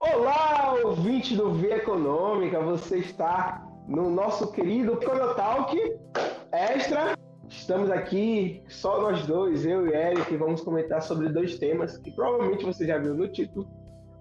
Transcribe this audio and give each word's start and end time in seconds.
Olá, 0.00 0.76
ouvinte 0.84 1.36
do 1.36 1.52
Via 1.54 1.78
Econômica, 1.78 2.60
você 2.60 2.98
está 2.98 3.66
no 3.88 4.08
nosso 4.08 4.52
querido 4.52 4.96
Conotalk 4.96 5.76
Extra. 6.52 7.18
Estamos 7.48 7.90
aqui, 7.90 8.62
só 8.68 9.00
nós 9.00 9.26
dois, 9.26 9.66
eu 9.66 9.88
e 9.88 9.92
Eric, 9.92 10.36
vamos 10.36 10.60
comentar 10.60 11.02
sobre 11.02 11.30
dois 11.30 11.58
temas 11.58 11.98
que 11.98 12.12
provavelmente 12.12 12.64
você 12.64 12.86
já 12.86 12.96
viu 12.96 13.12
no 13.12 13.26
título. 13.26 13.68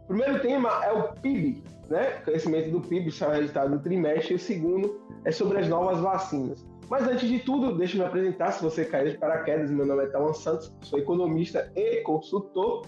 O 0.05 0.07
primeiro 0.07 0.41
tema 0.41 0.83
é 0.83 0.91
o 0.91 1.13
PIB, 1.13 1.63
né? 1.87 2.21
Crescimento 2.25 2.71
do 2.71 2.81
PIB, 2.81 3.09
o 3.09 3.29
resultado 3.29 3.77
do 3.77 3.83
trimestre. 3.83 4.33
E 4.33 4.35
o 4.37 4.39
segundo 4.39 4.99
é 5.25 5.31
sobre 5.31 5.59
as 5.59 5.69
novas 5.69 5.99
vacinas. 5.99 6.65
Mas 6.89 7.07
antes 7.07 7.29
de 7.29 7.37
tudo, 7.37 7.77
deixa 7.77 7.97
eu 7.97 8.01
me 8.01 8.07
apresentar. 8.07 8.51
Se 8.51 8.63
você 8.63 8.83
caiu 8.83 9.11
de 9.11 9.17
paraquedas, 9.19 9.69
meu 9.69 9.85
nome 9.85 10.05
é 10.05 10.07
Tawan 10.07 10.33
Santos, 10.33 10.73
sou 10.81 10.97
economista 10.97 11.71
e 11.75 12.01
consultor. 12.01 12.81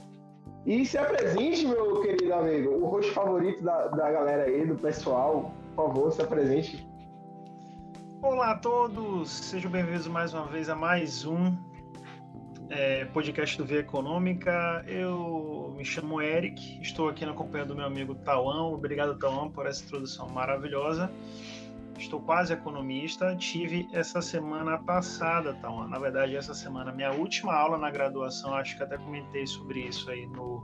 E 0.66 0.86
se 0.86 0.98
apresente, 0.98 1.66
meu 1.66 2.02
querido 2.02 2.34
amigo, 2.34 2.72
o 2.76 2.86
rosto 2.86 3.14
favorito 3.14 3.64
da, 3.64 3.88
da 3.88 4.12
galera 4.12 4.44
aí, 4.44 4.66
do 4.66 4.76
pessoal. 4.76 5.54
Por 5.76 5.88
favor, 5.88 6.12
se 6.12 6.22
apresente. 6.22 6.88
Olá 8.22 8.52
a 8.52 8.58
todos, 8.58 9.30
sejam 9.30 9.72
bem-vindos 9.72 10.08
mais 10.08 10.34
uma 10.34 10.46
vez 10.48 10.70
a 10.70 10.76
mais 10.76 11.26
um 11.26 11.56
é, 12.70 13.06
podcast 13.06 13.58
do 13.58 13.64
Via 13.64 13.80
Econômica. 13.80 14.84
Eu 14.86 15.74
me 15.78 15.86
chamo 15.86 16.22
Eric, 16.22 16.82
estou 16.82 17.08
aqui 17.08 17.26
na 17.26 17.34
companhia 17.34 17.66
do 17.66 17.74
meu 17.74 17.86
amigo 17.86 18.14
Tauan. 18.16 18.74
Obrigado, 18.74 19.18
Tauan, 19.18 19.50
por 19.50 19.66
essa 19.66 19.84
introdução 19.86 20.28
maravilhosa. 20.28 21.10
Estou 22.00 22.22
quase 22.22 22.54
economista. 22.54 23.36
Tive 23.36 23.88
essa 23.92 24.22
semana 24.22 24.78
passada, 24.78 25.54
Tauan, 25.56 25.90
na 25.90 26.00
verdade, 26.00 26.36
essa 26.36 26.54
semana, 26.54 26.94
minha 26.94 27.12
última 27.12 27.54
aula 27.54 27.78
na 27.78 27.92
graduação. 27.92 28.54
Acho 28.54 28.78
que 28.78 28.84
até 28.84 28.98
comentei 28.98 29.46
sobre 29.46 29.82
isso 29.82 30.10
aí 30.10 30.26
no, 30.28 30.64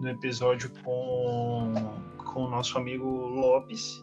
no 0.00 0.08
episódio 0.08 0.70
com, 0.82 1.72
com 2.16 2.44
o 2.44 2.50
nosso 2.50 2.78
amigo 2.78 3.06
Lopes. 3.06 4.02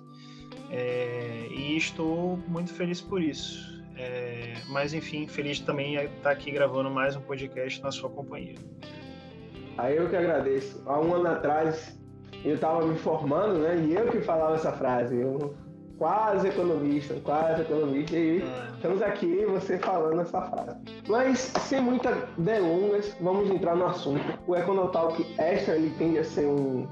É, 0.70 1.48
e 1.50 1.76
estou 1.76 2.38
muito 2.48 2.72
feliz 2.74 3.02
por 3.02 3.22
isso. 3.22 3.84
É, 3.98 4.54
mas 4.70 4.94
enfim, 4.94 5.28
feliz 5.28 5.60
também 5.60 5.96
estar 5.96 6.32
aqui 6.32 6.52
gravando 6.52 6.92
mais 6.92 7.16
um 7.16 7.22
podcast 7.22 7.82
na 7.82 7.92
sua 7.92 8.10
companhia. 8.10 8.56
Aí 9.80 9.98
eu 9.98 10.08
que 10.08 10.16
agradeço. 10.16 10.84
Há 10.86 11.00
um 11.00 11.16
ano 11.16 11.28
atrás 11.28 12.00
eu 12.46 12.54
estava 12.54 12.86
me 12.86 12.98
formando, 13.00 13.60
né? 13.60 13.78
E 13.78 13.96
eu 13.96 14.12
que 14.12 14.22
falava 14.22 14.56
essa 14.56 14.72
frase. 14.72 15.20
Eu 15.20 15.56
quase 16.02 16.48
economista, 16.48 17.14
quase 17.24 17.62
economista. 17.62 18.18
E 18.18 18.42
é. 18.42 18.72
estamos 18.74 19.04
aqui 19.04 19.46
você 19.46 19.78
falando 19.78 20.20
essa 20.20 20.42
frase. 20.42 20.76
Mas 21.08 21.54
sem 21.60 21.80
muitas 21.80 22.18
delongas, 22.40 23.16
vamos 23.22 23.52
entrar 23.52 23.76
no 23.76 23.86
assunto. 23.86 24.24
O 24.48 24.56
Econotalk 24.56 25.24
Extra 25.38 25.76
ele 25.76 25.94
tende 26.00 26.18
a 26.18 26.24
ser 26.24 26.48
um 26.48 26.88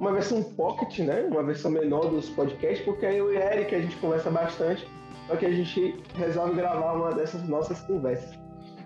uma 0.00 0.12
versão 0.12 0.42
pocket, 0.42 1.00
né? 1.00 1.28
Uma 1.30 1.42
versão 1.42 1.70
menor 1.70 2.08
dos 2.08 2.30
podcasts, 2.30 2.82
porque 2.82 3.04
aí 3.04 3.18
eu 3.18 3.30
e 3.30 3.36
Eric 3.36 3.74
a 3.74 3.80
gente 3.80 3.96
conversa 3.96 4.30
bastante, 4.30 4.86
só 5.26 5.36
que 5.36 5.44
a 5.44 5.52
gente 5.52 6.02
resolve 6.14 6.54
gravar 6.54 6.94
uma 6.94 7.12
dessas 7.12 7.46
nossas 7.46 7.80
conversas. 7.82 8.38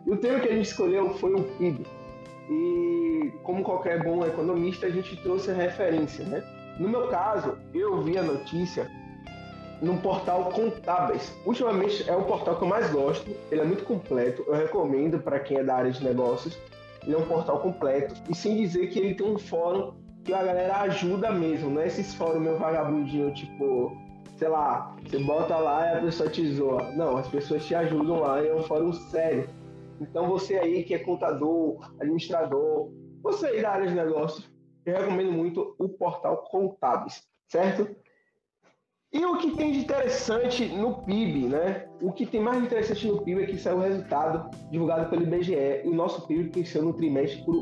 E 0.04 0.10
o 0.10 0.16
tema 0.16 0.40
que 0.40 0.48
a 0.48 0.52
gente 0.52 0.66
escolheu 0.66 1.10
foi 1.14 1.32
o 1.32 1.44
PIB. 1.44 1.86
E 2.48 3.32
como 3.44 3.62
qualquer 3.62 4.02
bom 4.02 4.24
economista, 4.26 4.86
a 4.86 4.90
gente 4.90 5.16
trouxe 5.22 5.52
a 5.52 5.54
referência, 5.54 6.24
né? 6.24 6.42
No 6.78 6.88
meu 6.88 7.06
caso, 7.08 7.56
eu 7.74 8.00
vi 8.02 8.16
a 8.16 8.22
notícia 8.22 8.90
no 9.80 9.96
portal 9.98 10.50
Contábeis. 10.50 11.34
Ultimamente 11.44 12.08
é 12.08 12.14
o 12.14 12.24
portal 12.24 12.56
que 12.56 12.62
eu 12.62 12.68
mais 12.68 12.90
gosto, 12.90 13.30
ele 13.50 13.60
é 13.60 13.64
muito 13.64 13.84
completo, 13.84 14.44
eu 14.46 14.54
recomendo 14.54 15.18
para 15.18 15.40
quem 15.40 15.58
é 15.58 15.64
da 15.64 15.76
área 15.76 15.90
de 15.90 16.04
negócios. 16.04 16.58
Ele 17.02 17.14
é 17.14 17.18
um 17.18 17.26
portal 17.26 17.60
completo 17.60 18.14
e 18.28 18.34
sem 18.34 18.56
dizer 18.56 18.88
que 18.88 18.98
ele 18.98 19.14
tem 19.14 19.26
um 19.26 19.38
fórum 19.38 19.94
que 20.22 20.34
a 20.34 20.42
galera 20.42 20.80
ajuda 20.82 21.30
mesmo, 21.30 21.70
não 21.70 21.80
é 21.80 21.86
esses 21.86 22.14
fóruns 22.14 22.42
meu 22.42 22.58
vagabundinho, 22.58 23.32
tipo, 23.32 23.96
sei 24.36 24.48
lá, 24.48 24.94
você 25.02 25.18
bota 25.18 25.56
lá 25.56 25.86
e 25.86 25.98
a 25.98 26.00
pessoa 26.02 26.28
te 26.28 26.46
zoa. 26.52 26.90
Não, 26.92 27.16
as 27.16 27.28
pessoas 27.28 27.64
te 27.64 27.74
ajudam 27.74 28.20
lá 28.20 28.44
é 28.44 28.54
um 28.54 28.62
fórum 28.62 28.92
sério. 28.92 29.48
Então 30.00 30.28
você 30.28 30.56
aí 30.56 30.82
que 30.82 30.94
é 30.94 30.98
contador, 30.98 31.78
administrador, 31.98 32.90
você 33.22 33.46
aí 33.46 33.62
da 33.62 33.70
área 33.70 33.86
de 33.86 33.94
negócios, 33.94 34.50
eu 34.84 34.96
recomendo 34.96 35.32
muito 35.32 35.74
o 35.78 35.88
portal 35.88 36.38
Contábeis, 36.50 37.22
certo? 37.48 37.94
E 39.12 39.24
o 39.24 39.38
que 39.38 39.50
tem 39.56 39.72
de 39.72 39.80
interessante 39.80 40.66
no 40.66 41.02
PIB, 41.02 41.48
né? 41.48 41.86
O 42.00 42.12
que 42.12 42.24
tem 42.24 42.40
mais 42.40 42.62
interessante 42.62 43.08
no 43.08 43.20
PIB 43.22 43.42
é 43.42 43.46
que 43.46 43.58
saiu 43.58 43.78
o 43.78 43.80
resultado 43.80 44.48
divulgado 44.70 45.10
pelo 45.10 45.24
IBGE 45.24 45.82
o 45.84 45.92
nosso 45.92 46.28
PIB 46.28 46.50
cresceu 46.50 46.84
no 46.84 46.92
trimestre 46.92 47.42
por 47.44 47.56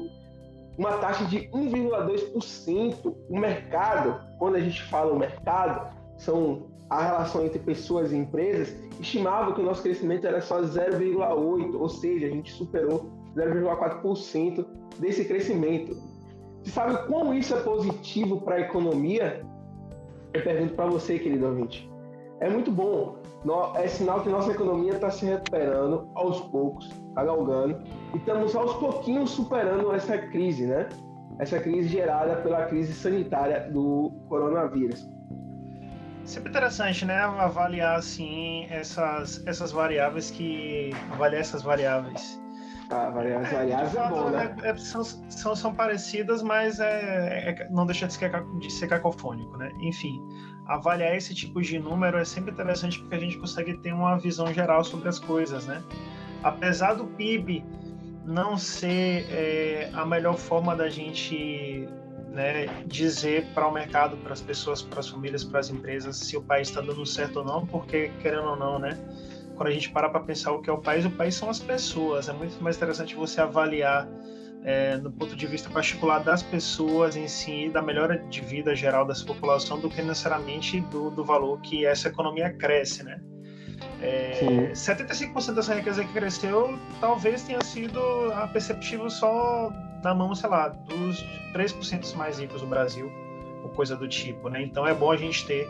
uma 0.76 0.98
taxa 0.98 1.24
de 1.24 1.48
1,2%. 1.48 3.14
O 3.30 3.38
mercado, 3.38 4.20
quando 4.38 4.56
a 4.56 4.60
gente 4.60 4.82
fala 4.84 5.10
o 5.10 5.18
mercado, 5.18 5.90
são 6.18 6.68
a 6.90 7.02
relação 7.02 7.44
entre 7.46 7.58
pessoas 7.60 8.12
e 8.12 8.16
empresas, 8.16 8.76
estimava 9.00 9.54
que 9.54 9.60
o 9.62 9.64
nosso 9.64 9.82
crescimento 9.82 10.26
era 10.26 10.42
só 10.42 10.60
0,8%, 10.60 11.74
ou 11.74 11.88
seja, 11.88 12.26
a 12.26 12.30
gente 12.30 12.52
superou 12.52 13.10
0,4% 13.34 14.66
desse 14.98 15.24
crescimento. 15.24 15.96
Você 16.62 16.70
sabe 16.70 17.06
como 17.06 17.32
isso 17.32 17.54
é 17.54 17.60
positivo 17.60 18.42
para 18.42 18.56
a 18.56 18.60
economia? 18.60 19.44
Eu 20.38 20.44
pergunto 20.44 20.74
para 20.74 20.86
você, 20.86 21.18
querido 21.18 21.46
ouvinte. 21.46 21.90
É 22.40 22.48
muito 22.48 22.70
bom. 22.70 23.16
É 23.74 23.88
sinal 23.88 24.22
que 24.22 24.28
nossa 24.28 24.52
economia 24.52 24.92
está 24.92 25.10
se 25.10 25.26
recuperando 25.26 26.08
aos 26.14 26.40
poucos, 26.42 26.90
está 27.08 27.24
galgando, 27.24 27.82
e 28.14 28.18
estamos 28.18 28.54
aos 28.54 28.74
pouquinhos 28.74 29.30
superando 29.30 29.92
essa 29.92 30.16
crise, 30.18 30.66
né? 30.66 30.88
Essa 31.38 31.58
crise 31.58 31.88
gerada 31.88 32.36
pela 32.36 32.66
crise 32.66 32.92
sanitária 32.92 33.68
do 33.70 34.12
coronavírus. 34.28 35.08
Sempre 36.24 36.50
interessante, 36.50 37.04
né? 37.04 37.16
Avaliar 37.16 37.96
assim 37.96 38.66
essas, 38.70 39.44
essas 39.46 39.72
variáveis 39.72 40.30
que. 40.30 40.90
Avaliar 41.12 41.40
essas 41.40 41.62
variáveis. 41.62 42.40
Ah, 42.90 43.10
variáveis, 43.10 43.52
é, 43.52 43.56
variáveis 43.56 43.94
é, 43.94 44.08
bom, 44.08 44.30
né? 44.30 44.56
É, 44.62 44.76
são, 44.76 45.04
são, 45.04 45.54
são, 45.54 45.74
parecidas, 45.74 46.42
mas 46.42 46.80
é, 46.80 47.50
é, 47.50 47.68
não 47.70 47.84
deixa 47.84 48.06
de 48.06 48.14
ser, 48.14 48.30
de 48.60 48.72
ser 48.72 48.88
cacofônico, 48.88 49.56
né? 49.58 49.70
Enfim, 49.80 50.22
avaliar 50.66 51.14
esse 51.14 51.34
tipo 51.34 51.60
de 51.60 51.78
número 51.78 52.18
é 52.18 52.24
sempre 52.24 52.52
interessante 52.52 52.98
porque 52.98 53.14
a 53.14 53.18
gente 53.18 53.36
consegue 53.38 53.76
ter 53.78 53.92
uma 53.92 54.16
visão 54.18 54.52
geral 54.52 54.82
sobre 54.84 55.08
as 55.08 55.18
coisas, 55.18 55.66
né? 55.66 55.82
Apesar 56.42 56.94
do 56.94 57.04
PIB 57.04 57.64
não 58.24 58.56
ser 58.56 59.26
é, 59.30 59.90
a 59.92 60.04
melhor 60.04 60.36
forma 60.36 60.74
da 60.74 60.88
gente 60.88 61.88
né, 62.30 62.66
dizer 62.86 63.46
para 63.54 63.66
o 63.66 63.72
mercado, 63.72 64.16
para 64.18 64.32
as 64.32 64.40
pessoas, 64.40 64.82
para 64.82 65.00
as 65.00 65.08
famílias, 65.08 65.42
para 65.44 65.60
as 65.60 65.70
empresas 65.70 66.16
se 66.16 66.36
o 66.36 66.42
país 66.42 66.68
está 66.68 66.80
dando 66.80 67.04
certo 67.04 67.40
ou 67.40 67.44
não, 67.44 67.66
porque 67.66 68.10
querendo 68.20 68.48
ou 68.48 68.56
não, 68.56 68.78
né? 68.78 68.96
Quando 69.58 69.70
a 69.70 69.72
gente 69.72 69.90
para 69.90 70.08
para 70.08 70.20
pensar 70.20 70.52
o 70.52 70.62
que 70.62 70.70
é 70.70 70.72
o 70.72 70.78
país, 70.78 71.04
o 71.04 71.10
país 71.10 71.34
são 71.34 71.50
as 71.50 71.58
pessoas. 71.58 72.28
É 72.28 72.32
muito 72.32 72.62
mais 72.62 72.76
interessante 72.76 73.16
você 73.16 73.40
avaliar 73.40 74.08
é, 74.64 74.96
no 74.96 75.10
ponto 75.10 75.34
de 75.34 75.46
vista 75.48 75.68
particular 75.68 76.20
das 76.20 76.44
pessoas 76.44 77.16
em 77.16 77.26
si, 77.26 77.68
da 77.68 77.82
melhora 77.82 78.18
de 78.18 78.40
vida 78.40 78.74
geral 78.76 79.04
dessa 79.04 79.24
população, 79.24 79.80
do 79.80 79.90
que 79.90 80.00
necessariamente 80.00 80.80
do, 80.80 81.10
do 81.10 81.24
valor 81.24 81.60
que 81.60 81.84
essa 81.84 82.06
economia 82.06 82.52
cresce, 82.52 83.02
né? 83.02 83.20
É, 84.00 84.70
75% 84.72 85.54
dessa 85.54 85.74
riqueza 85.74 86.04
que 86.04 86.12
cresceu 86.12 86.78
talvez 87.00 87.42
tenha 87.42 87.60
sido 87.62 88.00
a 88.32 88.46
perceptível 88.46 89.10
só 89.10 89.72
na 90.04 90.14
mão, 90.14 90.34
sei 90.36 90.48
lá, 90.48 90.68
dos 90.68 91.24
3% 91.52 92.14
mais 92.14 92.38
ricos 92.38 92.60
do 92.60 92.66
Brasil, 92.68 93.10
ou 93.64 93.70
coisa 93.70 93.96
do 93.96 94.06
tipo, 94.06 94.48
né? 94.48 94.62
Então 94.62 94.86
é 94.86 94.94
bom 94.94 95.10
a 95.10 95.16
gente 95.16 95.44
ter 95.44 95.68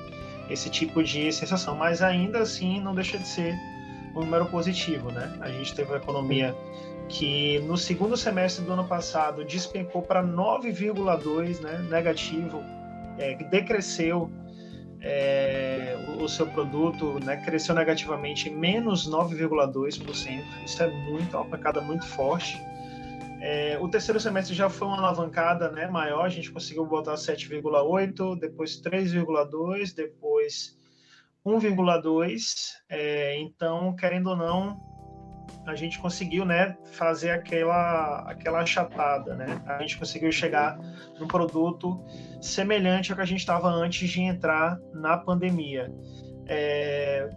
esse 0.50 0.68
tipo 0.68 1.02
de 1.02 1.32
sensação, 1.32 1.74
mas 1.74 2.02
ainda 2.02 2.40
assim 2.40 2.80
não 2.80 2.94
deixa 2.94 3.18
de 3.18 3.26
ser 3.26 3.54
um 4.14 4.20
número 4.20 4.46
positivo, 4.46 5.10
né? 5.10 5.36
A 5.40 5.48
gente 5.48 5.74
teve 5.74 5.90
uma 5.90 5.98
economia 5.98 6.54
que 7.08 7.58
no 7.60 7.76
segundo 7.76 8.16
semestre 8.16 8.64
do 8.64 8.72
ano 8.72 8.86
passado 8.86 9.44
despencou 9.44 10.02
para 10.02 10.22
9,2, 10.22 11.60
né, 11.60 11.78
negativo, 11.88 12.62
é, 13.18 13.34
decresceu 13.34 14.30
é, 15.00 15.96
o, 16.08 16.24
o, 16.24 16.28
seu 16.28 16.46
produto 16.46 17.18
né, 17.24 17.36
cresceu 17.38 17.74
negativamente 17.74 18.50
menos 18.50 19.08
9,2%. 19.08 20.44
Isso 20.64 20.82
é 20.82 20.86
muito, 20.88 21.36
é 21.36 21.40
uma 21.40 21.48
pancada 21.48 21.80
muito 21.80 22.04
forte. 22.04 22.60
É, 23.40 23.78
o 23.80 23.88
terceiro 23.88 24.18
semestre 24.18 24.54
já 24.54 24.68
foi 24.68 24.88
uma 24.88 24.98
alavancada 24.98 25.70
né, 25.70 25.86
maior, 25.86 26.24
a 26.24 26.28
gente 26.28 26.50
conseguiu 26.50 26.84
botar 26.84 27.14
7,8, 27.14 28.38
depois 28.38 28.82
3,2, 28.82 29.94
depois 29.94 30.76
1,2. 31.44 32.72
É, 32.88 33.38
então, 33.40 33.94
querendo 33.96 34.28
ou 34.28 34.36
não, 34.36 34.80
a 35.66 35.74
gente 35.74 35.98
conseguiu 35.98 36.44
né, 36.44 36.76
fazer 36.92 37.30
aquela, 37.30 38.20
aquela 38.30 38.60
achatada. 38.60 39.34
Né? 39.34 39.62
A 39.66 39.80
gente 39.80 39.98
conseguiu 39.98 40.32
chegar 40.32 40.78
num 41.18 41.26
produto 41.26 42.02
semelhante 42.40 43.10
ao 43.10 43.16
que 43.16 43.22
a 43.22 43.26
gente 43.26 43.40
estava 43.40 43.68
antes 43.68 44.08
de 44.08 44.20
entrar 44.20 44.78
na 44.92 45.16
pandemia. 45.16 45.92
É, 46.46 47.28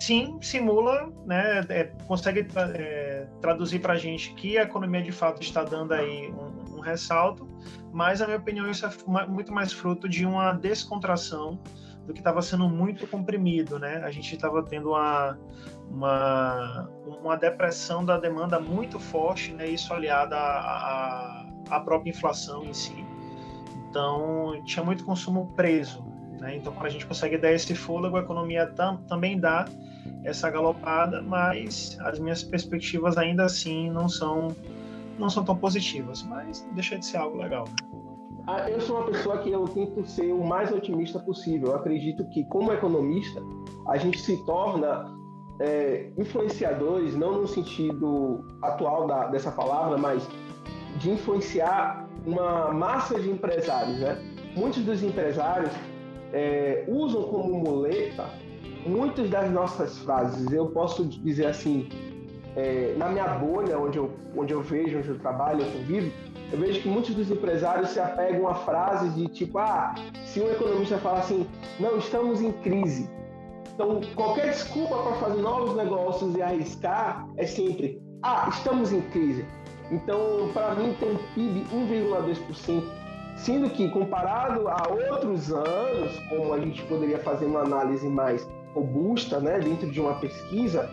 sim, 0.00 0.38
simula, 0.40 1.12
né, 1.24 1.64
é, 1.68 1.84
consegue 2.06 2.46
é, 2.74 3.26
traduzir 3.40 3.80
para 3.80 3.92
a 3.92 3.96
gente 3.96 4.34
que 4.34 4.58
a 4.58 4.62
economia 4.62 5.02
de 5.02 5.12
fato 5.12 5.40
está 5.40 5.62
dando 5.62 5.92
aí 5.92 6.30
um, 6.32 6.76
um 6.76 6.80
ressalto, 6.80 7.48
mas, 7.92 8.20
na 8.20 8.26
minha 8.26 8.38
opinião, 8.38 8.68
isso 8.70 8.84
é 8.84 9.26
muito 9.26 9.52
mais 9.52 9.72
fruto 9.72 10.08
de 10.08 10.26
uma 10.26 10.52
descontração 10.52 11.58
do 12.06 12.12
que 12.12 12.20
estava 12.20 12.40
sendo 12.40 12.68
muito 12.68 13.06
comprimido, 13.06 13.78
né? 13.78 14.00
A 14.04 14.10
gente 14.10 14.34
estava 14.34 14.62
tendo 14.62 14.90
uma, 14.90 15.38
uma, 15.90 16.88
uma 17.04 17.36
depressão 17.36 18.04
da 18.04 18.16
demanda 18.18 18.60
muito 18.60 18.98
forte, 19.00 19.52
né? 19.52 19.68
Isso 19.68 19.92
aliado 19.92 20.34
à, 20.34 21.46
à 21.68 21.80
própria 21.80 22.10
inflação 22.10 22.64
em 22.64 22.72
si. 22.72 23.04
Então, 23.90 24.62
tinha 24.64 24.84
muito 24.84 25.04
consumo 25.04 25.52
preso, 25.56 26.04
né? 26.40 26.56
Então, 26.56 26.72
quando 26.72 26.86
a 26.86 26.90
gente 26.90 27.06
consegue 27.06 27.36
dar 27.36 27.52
esse 27.52 27.74
fôlego, 27.74 28.16
a 28.16 28.20
economia 28.20 28.66
tam, 28.66 28.98
também 29.08 29.38
dá 29.38 29.66
essa 30.22 30.48
galopada, 30.48 31.22
mas 31.22 31.96
as 32.00 32.18
minhas 32.18 32.42
perspectivas 32.42 33.18
ainda 33.18 33.44
assim 33.44 33.90
não 33.90 34.08
são 34.08 34.54
não 35.18 35.30
são 35.30 35.42
tão 35.42 35.56
positivas, 35.56 36.22
mas 36.22 36.66
deixa 36.72 36.98
de 36.98 37.06
ser 37.06 37.16
algo 37.16 37.38
legal. 37.38 37.64
Né? 37.66 37.95
Ah, 38.46 38.70
eu 38.70 38.80
sou 38.80 38.98
uma 38.98 39.06
pessoa 39.06 39.38
que 39.38 39.50
eu 39.50 39.64
tento 39.64 40.06
ser 40.06 40.32
o 40.32 40.44
mais 40.44 40.70
otimista 40.70 41.18
possível. 41.18 41.70
Eu 41.70 41.76
acredito 41.76 42.24
que, 42.30 42.44
como 42.44 42.72
economista, 42.72 43.42
a 43.88 43.96
gente 43.96 44.20
se 44.20 44.36
torna 44.44 45.12
é, 45.58 46.12
influenciadores, 46.16 47.16
não 47.16 47.40
no 47.40 47.48
sentido 47.48 48.44
atual 48.62 49.08
da, 49.08 49.26
dessa 49.26 49.50
palavra, 49.50 49.98
mas 49.98 50.28
de 50.98 51.10
influenciar 51.10 52.08
uma 52.24 52.72
massa 52.72 53.18
de 53.20 53.28
empresários. 53.28 53.98
Né? 53.98 54.16
Muitos 54.56 54.84
dos 54.84 55.02
empresários 55.02 55.72
é, 56.32 56.84
usam 56.86 57.24
como 57.24 57.58
muleta 57.58 58.30
muitas 58.86 59.28
das 59.28 59.50
nossas 59.50 59.98
frases. 59.98 60.52
Eu 60.52 60.66
posso 60.66 61.04
dizer 61.04 61.46
assim, 61.46 61.88
é, 62.54 62.94
na 62.96 63.08
minha 63.08 63.26
bolha, 63.26 63.76
onde 63.78 63.98
eu, 63.98 64.10
onde 64.36 64.52
eu 64.52 64.62
vejo, 64.62 64.98
onde 64.98 65.08
eu 65.08 65.18
trabalho, 65.18 65.64
onde 65.66 65.76
eu 65.76 65.82
vivo, 65.82 66.12
eu 66.52 66.58
vejo 66.58 66.80
que 66.80 66.88
muitos 66.88 67.14
dos 67.14 67.30
empresários 67.30 67.90
se 67.90 68.00
apegam 68.00 68.46
a 68.46 68.54
frases 68.54 69.14
de 69.14 69.26
tipo, 69.28 69.58
ah, 69.58 69.94
se 70.24 70.40
um 70.40 70.50
economista 70.50 70.98
fala 70.98 71.18
assim, 71.18 71.46
não, 71.80 71.98
estamos 71.98 72.40
em 72.40 72.52
crise. 72.52 73.10
Então, 73.74 74.00
qualquer 74.14 74.50
desculpa 74.50 74.96
para 74.96 75.12
fazer 75.16 75.42
novos 75.42 75.76
negócios 75.76 76.34
e 76.36 76.42
arriscar 76.42 77.28
é 77.36 77.46
sempre, 77.46 78.00
ah, 78.22 78.48
estamos 78.50 78.92
em 78.92 79.00
crise. 79.10 79.44
Então, 79.90 80.50
para 80.52 80.74
mim, 80.74 80.94
tem 80.98 81.10
um 81.10 81.18
PIB 81.34 81.66
1,2%, 81.72 82.82
sendo 83.36 83.68
que 83.70 83.90
comparado 83.90 84.68
a 84.68 84.88
outros 84.88 85.52
anos, 85.52 86.18
como 86.28 86.54
a 86.54 86.60
gente 86.60 86.82
poderia 86.84 87.18
fazer 87.18 87.46
uma 87.46 87.60
análise 87.60 88.08
mais 88.08 88.48
robusta, 88.74 89.40
né, 89.40 89.58
dentro 89.58 89.90
de 89.90 90.00
uma 90.00 90.14
pesquisa, 90.14 90.88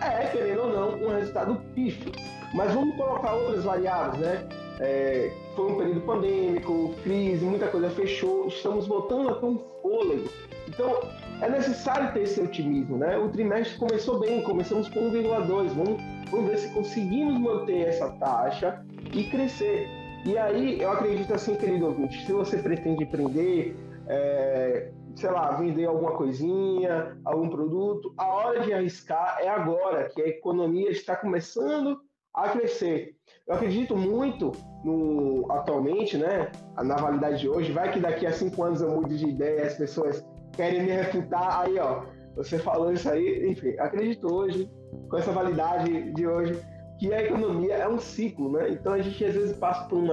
é, 0.00 0.26
querendo 0.26 0.62
ou 0.62 0.72
não, 0.72 1.06
um 1.06 1.08
resultado 1.08 1.60
pífio. 1.74 2.12
Mas 2.54 2.72
vamos 2.72 2.96
colocar 2.96 3.34
outras 3.34 3.64
variáveis, 3.64 4.18
né? 4.20 4.48
É, 4.78 5.32
foi 5.54 5.72
um 5.72 5.76
período 5.76 6.00
pandêmico, 6.02 6.94
crise, 7.02 7.44
muita 7.44 7.68
coisa 7.68 7.88
fechou, 7.90 8.46
estamos 8.48 8.86
voltando 8.86 9.30
a 9.30 9.34
ter 9.34 9.46
um 9.46 9.58
fôlego. 9.80 10.28
Então, 10.68 11.00
é 11.40 11.48
necessário 11.48 12.12
ter 12.12 12.22
esse 12.22 12.40
otimismo, 12.40 12.98
né? 12.98 13.16
O 13.16 13.28
trimestre 13.28 13.78
começou 13.78 14.18
bem, 14.18 14.42
começamos 14.42 14.88
com 14.88 15.10
1,2, 15.10 15.68
vamos, 15.68 16.02
vamos 16.30 16.50
ver 16.50 16.58
se 16.58 16.74
conseguimos 16.74 17.38
manter 17.38 17.88
essa 17.88 18.10
taxa 18.12 18.84
e 19.12 19.24
crescer. 19.30 19.88
E 20.24 20.36
aí, 20.36 20.80
eu 20.80 20.90
acredito 20.90 21.32
assim, 21.32 21.54
querido 21.54 21.86
ouvinte, 21.86 22.26
se 22.26 22.32
você 22.32 22.58
pretende 22.58 23.04
empreender, 23.04 23.76
é, 24.08 24.90
sei 25.14 25.30
lá, 25.30 25.52
vender 25.52 25.86
alguma 25.86 26.12
coisinha, 26.12 27.16
algum 27.24 27.48
produto, 27.48 28.12
a 28.18 28.26
hora 28.26 28.60
de 28.60 28.72
arriscar 28.72 29.38
é 29.40 29.48
agora, 29.48 30.10
que 30.10 30.20
a 30.20 30.28
economia 30.28 30.90
está 30.90 31.16
começando 31.16 32.00
a 32.36 32.50
crescer. 32.50 33.16
Eu 33.48 33.54
acredito 33.54 33.96
muito 33.96 34.52
no 34.84 35.50
atualmente, 35.50 36.18
né, 36.18 36.52
na 36.76 36.96
validade 36.96 37.40
de 37.40 37.48
hoje, 37.48 37.72
vai 37.72 37.90
que 37.90 37.98
daqui 37.98 38.26
a 38.26 38.32
cinco 38.32 38.62
anos 38.62 38.80
eu 38.82 38.90
mude 38.90 39.16
de 39.16 39.28
ideia, 39.28 39.66
as 39.66 39.74
pessoas 39.74 40.24
querem 40.52 40.82
me 40.82 40.90
refutar, 40.90 41.60
aí 41.60 41.78
ó, 41.78 42.02
você 42.36 42.58
falou 42.58 42.92
isso 42.92 43.08
aí, 43.08 43.50
enfim, 43.50 43.74
acredito 43.78 44.32
hoje, 44.32 44.70
com 45.08 45.16
essa 45.16 45.32
validade 45.32 46.12
de 46.12 46.26
hoje, 46.26 46.60
que 46.98 47.12
a 47.12 47.22
economia 47.22 47.74
é 47.74 47.88
um 47.88 47.98
ciclo, 47.98 48.52
né? 48.52 48.70
Então 48.70 48.92
a 48.92 49.00
gente 49.00 49.22
às 49.24 49.34
vezes 49.34 49.56
passa 49.56 49.88
por 49.88 49.98
um 49.98 50.08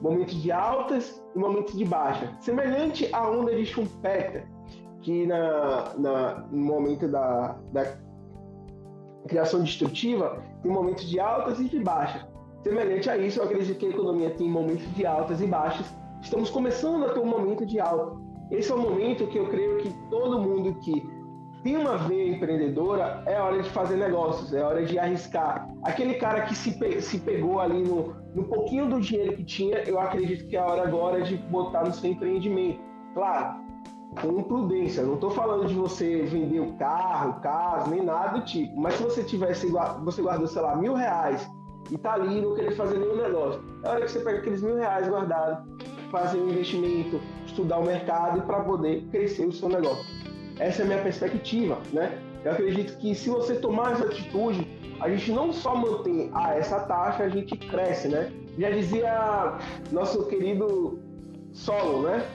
momento 0.00 0.34
de 0.34 0.52
altas 0.52 1.22
e 1.34 1.38
momentos 1.38 1.76
de 1.76 1.84
baixa, 1.84 2.32
semelhante 2.40 3.08
à 3.12 3.28
onda 3.30 3.54
de 3.54 3.64
Schumpeter, 3.64 4.46
que 5.02 5.26
na, 5.26 5.94
na, 5.96 6.46
no 6.50 6.58
momento 6.58 7.08
da, 7.08 7.58
da 7.72 7.96
criação 9.26 9.62
destrutiva 9.62 10.42
tem 10.62 10.70
momentos 10.70 11.04
de 11.04 11.20
altas 11.20 11.60
e 11.60 11.64
de 11.64 11.80
baixas. 11.80 12.26
Semelhante 12.62 13.08
a 13.08 13.16
isso, 13.16 13.40
eu 13.40 13.44
acredito 13.44 13.78
que 13.78 13.86
a 13.86 13.90
economia 13.90 14.30
tem 14.30 14.48
momentos 14.48 14.86
de 14.94 15.06
altas 15.06 15.40
e 15.40 15.46
baixas. 15.46 15.86
Estamos 16.20 16.50
começando 16.50 17.06
a 17.06 17.10
ter 17.10 17.20
um 17.20 17.26
momento 17.26 17.64
de 17.64 17.78
alta. 17.78 18.16
Esse 18.50 18.72
é 18.72 18.74
o 18.74 18.78
momento 18.78 19.26
que 19.28 19.38
eu 19.38 19.48
creio 19.48 19.78
que 19.78 19.90
todo 20.10 20.40
mundo 20.40 20.74
que 20.80 21.06
tem 21.62 21.76
uma 21.76 21.96
veia 21.96 22.34
empreendedora, 22.34 23.22
é 23.26 23.40
hora 23.40 23.62
de 23.62 23.68
fazer 23.70 23.96
negócios, 23.96 24.52
é 24.54 24.62
hora 24.62 24.84
de 24.84 24.98
arriscar. 24.98 25.68
Aquele 25.82 26.14
cara 26.14 26.42
que 26.42 26.54
se, 26.54 26.78
pe 26.78 27.00
se 27.00 27.18
pegou 27.18 27.60
ali 27.60 27.82
no, 27.82 28.14
no 28.34 28.44
pouquinho 28.44 28.88
do 28.88 29.00
dinheiro 29.00 29.36
que 29.36 29.44
tinha, 29.44 29.78
eu 29.78 29.98
acredito 29.98 30.48
que 30.48 30.56
é 30.56 30.60
a 30.60 30.66
hora 30.66 30.82
agora 30.82 31.20
de 31.22 31.36
botar 31.36 31.84
no 31.84 31.92
seu 31.92 32.10
empreendimento. 32.10 32.80
Claro, 33.14 33.60
com 34.20 34.42
prudência. 34.42 35.02
Não 35.02 35.14
estou 35.14 35.30
falando 35.30 35.66
de 35.66 35.74
você 35.74 36.22
vender 36.22 36.60
o 36.60 36.72
carro, 36.74 37.40
casa, 37.40 37.90
nem 37.90 38.02
nada 38.02 38.38
do 38.38 38.44
tipo. 38.44 38.78
Mas 38.80 38.94
se 38.94 39.02
você 39.02 39.22
tivesse, 39.22 39.70
você 40.04 40.22
guardou, 40.22 40.46
sei 40.46 40.62
lá, 40.62 40.76
mil 40.76 40.94
reais 40.94 41.48
e 41.90 41.96
tá 41.96 42.14
ali 42.14 42.40
não 42.40 42.54
querer 42.54 42.74
fazer 42.76 42.98
nenhum 42.98 43.16
negócio, 43.16 43.62
é 43.82 43.88
hora 43.88 44.00
que 44.02 44.10
você 44.10 44.20
pega 44.20 44.38
aqueles 44.38 44.62
mil 44.62 44.76
reais 44.76 45.08
guardados, 45.08 45.66
fazer 46.10 46.38
um 46.38 46.50
investimento, 46.50 47.20
estudar 47.46 47.78
o 47.78 47.84
mercado 47.84 48.42
para 48.42 48.60
poder 48.60 49.06
crescer 49.10 49.46
o 49.46 49.52
seu 49.52 49.68
negócio. 49.68 50.04
Essa 50.58 50.82
é 50.82 50.84
a 50.84 50.88
minha 50.88 51.02
perspectiva, 51.02 51.78
né? 51.92 52.20
Eu 52.44 52.52
acredito 52.52 52.96
que 52.98 53.14
se 53.14 53.30
você 53.30 53.54
tomar 53.56 53.92
essa 53.92 54.04
atitude, 54.04 54.66
a 55.00 55.08
gente 55.08 55.32
não 55.32 55.52
só 55.52 55.74
mantém 55.76 56.30
ah, 56.34 56.54
essa 56.54 56.80
taxa, 56.80 57.24
a 57.24 57.28
gente 57.28 57.56
cresce, 57.56 58.08
né? 58.08 58.32
Já 58.58 58.70
dizia 58.70 59.58
nosso 59.92 60.26
querido 60.26 60.98
Solo, 61.52 62.02
né? 62.02 62.26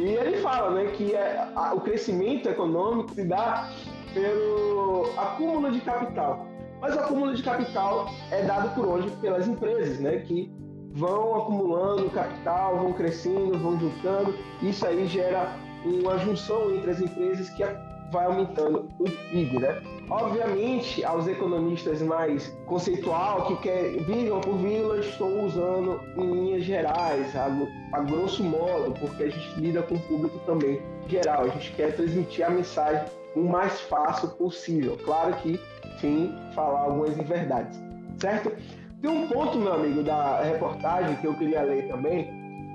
E 0.00 0.14
ele 0.14 0.38
fala, 0.38 0.70
né, 0.70 0.90
que 0.92 1.14
é, 1.14 1.46
a, 1.54 1.74
o 1.74 1.80
crescimento 1.82 2.48
econômico 2.48 3.12
se 3.12 3.22
dá 3.22 3.68
pelo 4.14 5.10
acúmulo 5.14 5.70
de 5.70 5.80
capital. 5.82 6.46
Mas 6.80 6.96
o 6.96 7.00
acúmulo 7.00 7.34
de 7.34 7.42
capital 7.42 8.08
é 8.30 8.42
dado 8.42 8.74
por 8.74 8.88
onde? 8.88 9.10
Pelas 9.18 9.46
empresas, 9.46 10.00
né, 10.00 10.20
que 10.20 10.50
vão 10.92 11.36
acumulando 11.36 12.08
capital, 12.12 12.78
vão 12.78 12.94
crescendo, 12.94 13.58
vão 13.58 13.78
juntando. 13.78 14.34
Isso 14.62 14.86
aí 14.86 15.06
gera 15.06 15.54
uma 15.84 16.16
junção 16.16 16.74
entre 16.74 16.92
as 16.92 17.00
empresas 17.02 17.50
que 17.50 17.62
vai 18.10 18.26
aumentando 18.26 18.88
o 18.98 19.04
PIB, 19.04 19.58
né? 19.58 19.82
Obviamente, 20.08 21.04
aos 21.04 21.28
economistas 21.28 22.02
mais 22.02 22.48
conceitual 22.66 23.46
que 23.46 23.56
quer 23.58 23.90
vírgula 24.02 24.40
por 24.40 24.56
vírgula, 24.56 24.98
estou 24.98 25.44
usando 25.44 26.00
em 26.16 26.32
linhas 26.32 26.64
gerais, 26.64 27.34
a, 27.36 27.46
a 27.92 28.00
grosso 28.00 28.42
modo, 28.42 28.92
porque 28.98 29.24
a 29.24 29.30
gente 29.30 29.60
lida 29.60 29.82
com 29.82 29.94
o 29.94 30.00
público 30.00 30.38
também 30.46 30.82
geral. 31.08 31.44
A 31.44 31.48
gente 31.48 31.72
quer 31.72 31.94
transmitir 31.94 32.44
a 32.44 32.50
mensagem 32.50 33.04
o 33.36 33.42
mais 33.42 33.80
fácil 33.82 34.30
possível. 34.30 34.98
Claro 35.04 35.34
que 35.36 35.60
sem 36.00 36.34
falar 36.54 36.80
algumas 36.80 37.16
inverdades, 37.16 37.78
certo? 38.18 38.52
Tem 39.00 39.10
um 39.10 39.28
ponto, 39.28 39.58
meu 39.58 39.74
amigo, 39.74 40.02
da 40.02 40.42
reportagem 40.42 41.16
que 41.16 41.26
eu 41.26 41.34
queria 41.34 41.62
ler 41.62 41.88
também, 41.88 42.28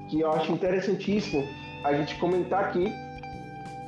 que 0.10 0.22
eu 0.22 0.32
acho 0.32 0.52
interessantíssimo 0.52 1.44
a 1.84 1.94
gente 1.94 2.16
comentar 2.16 2.66
aqui. 2.66 2.92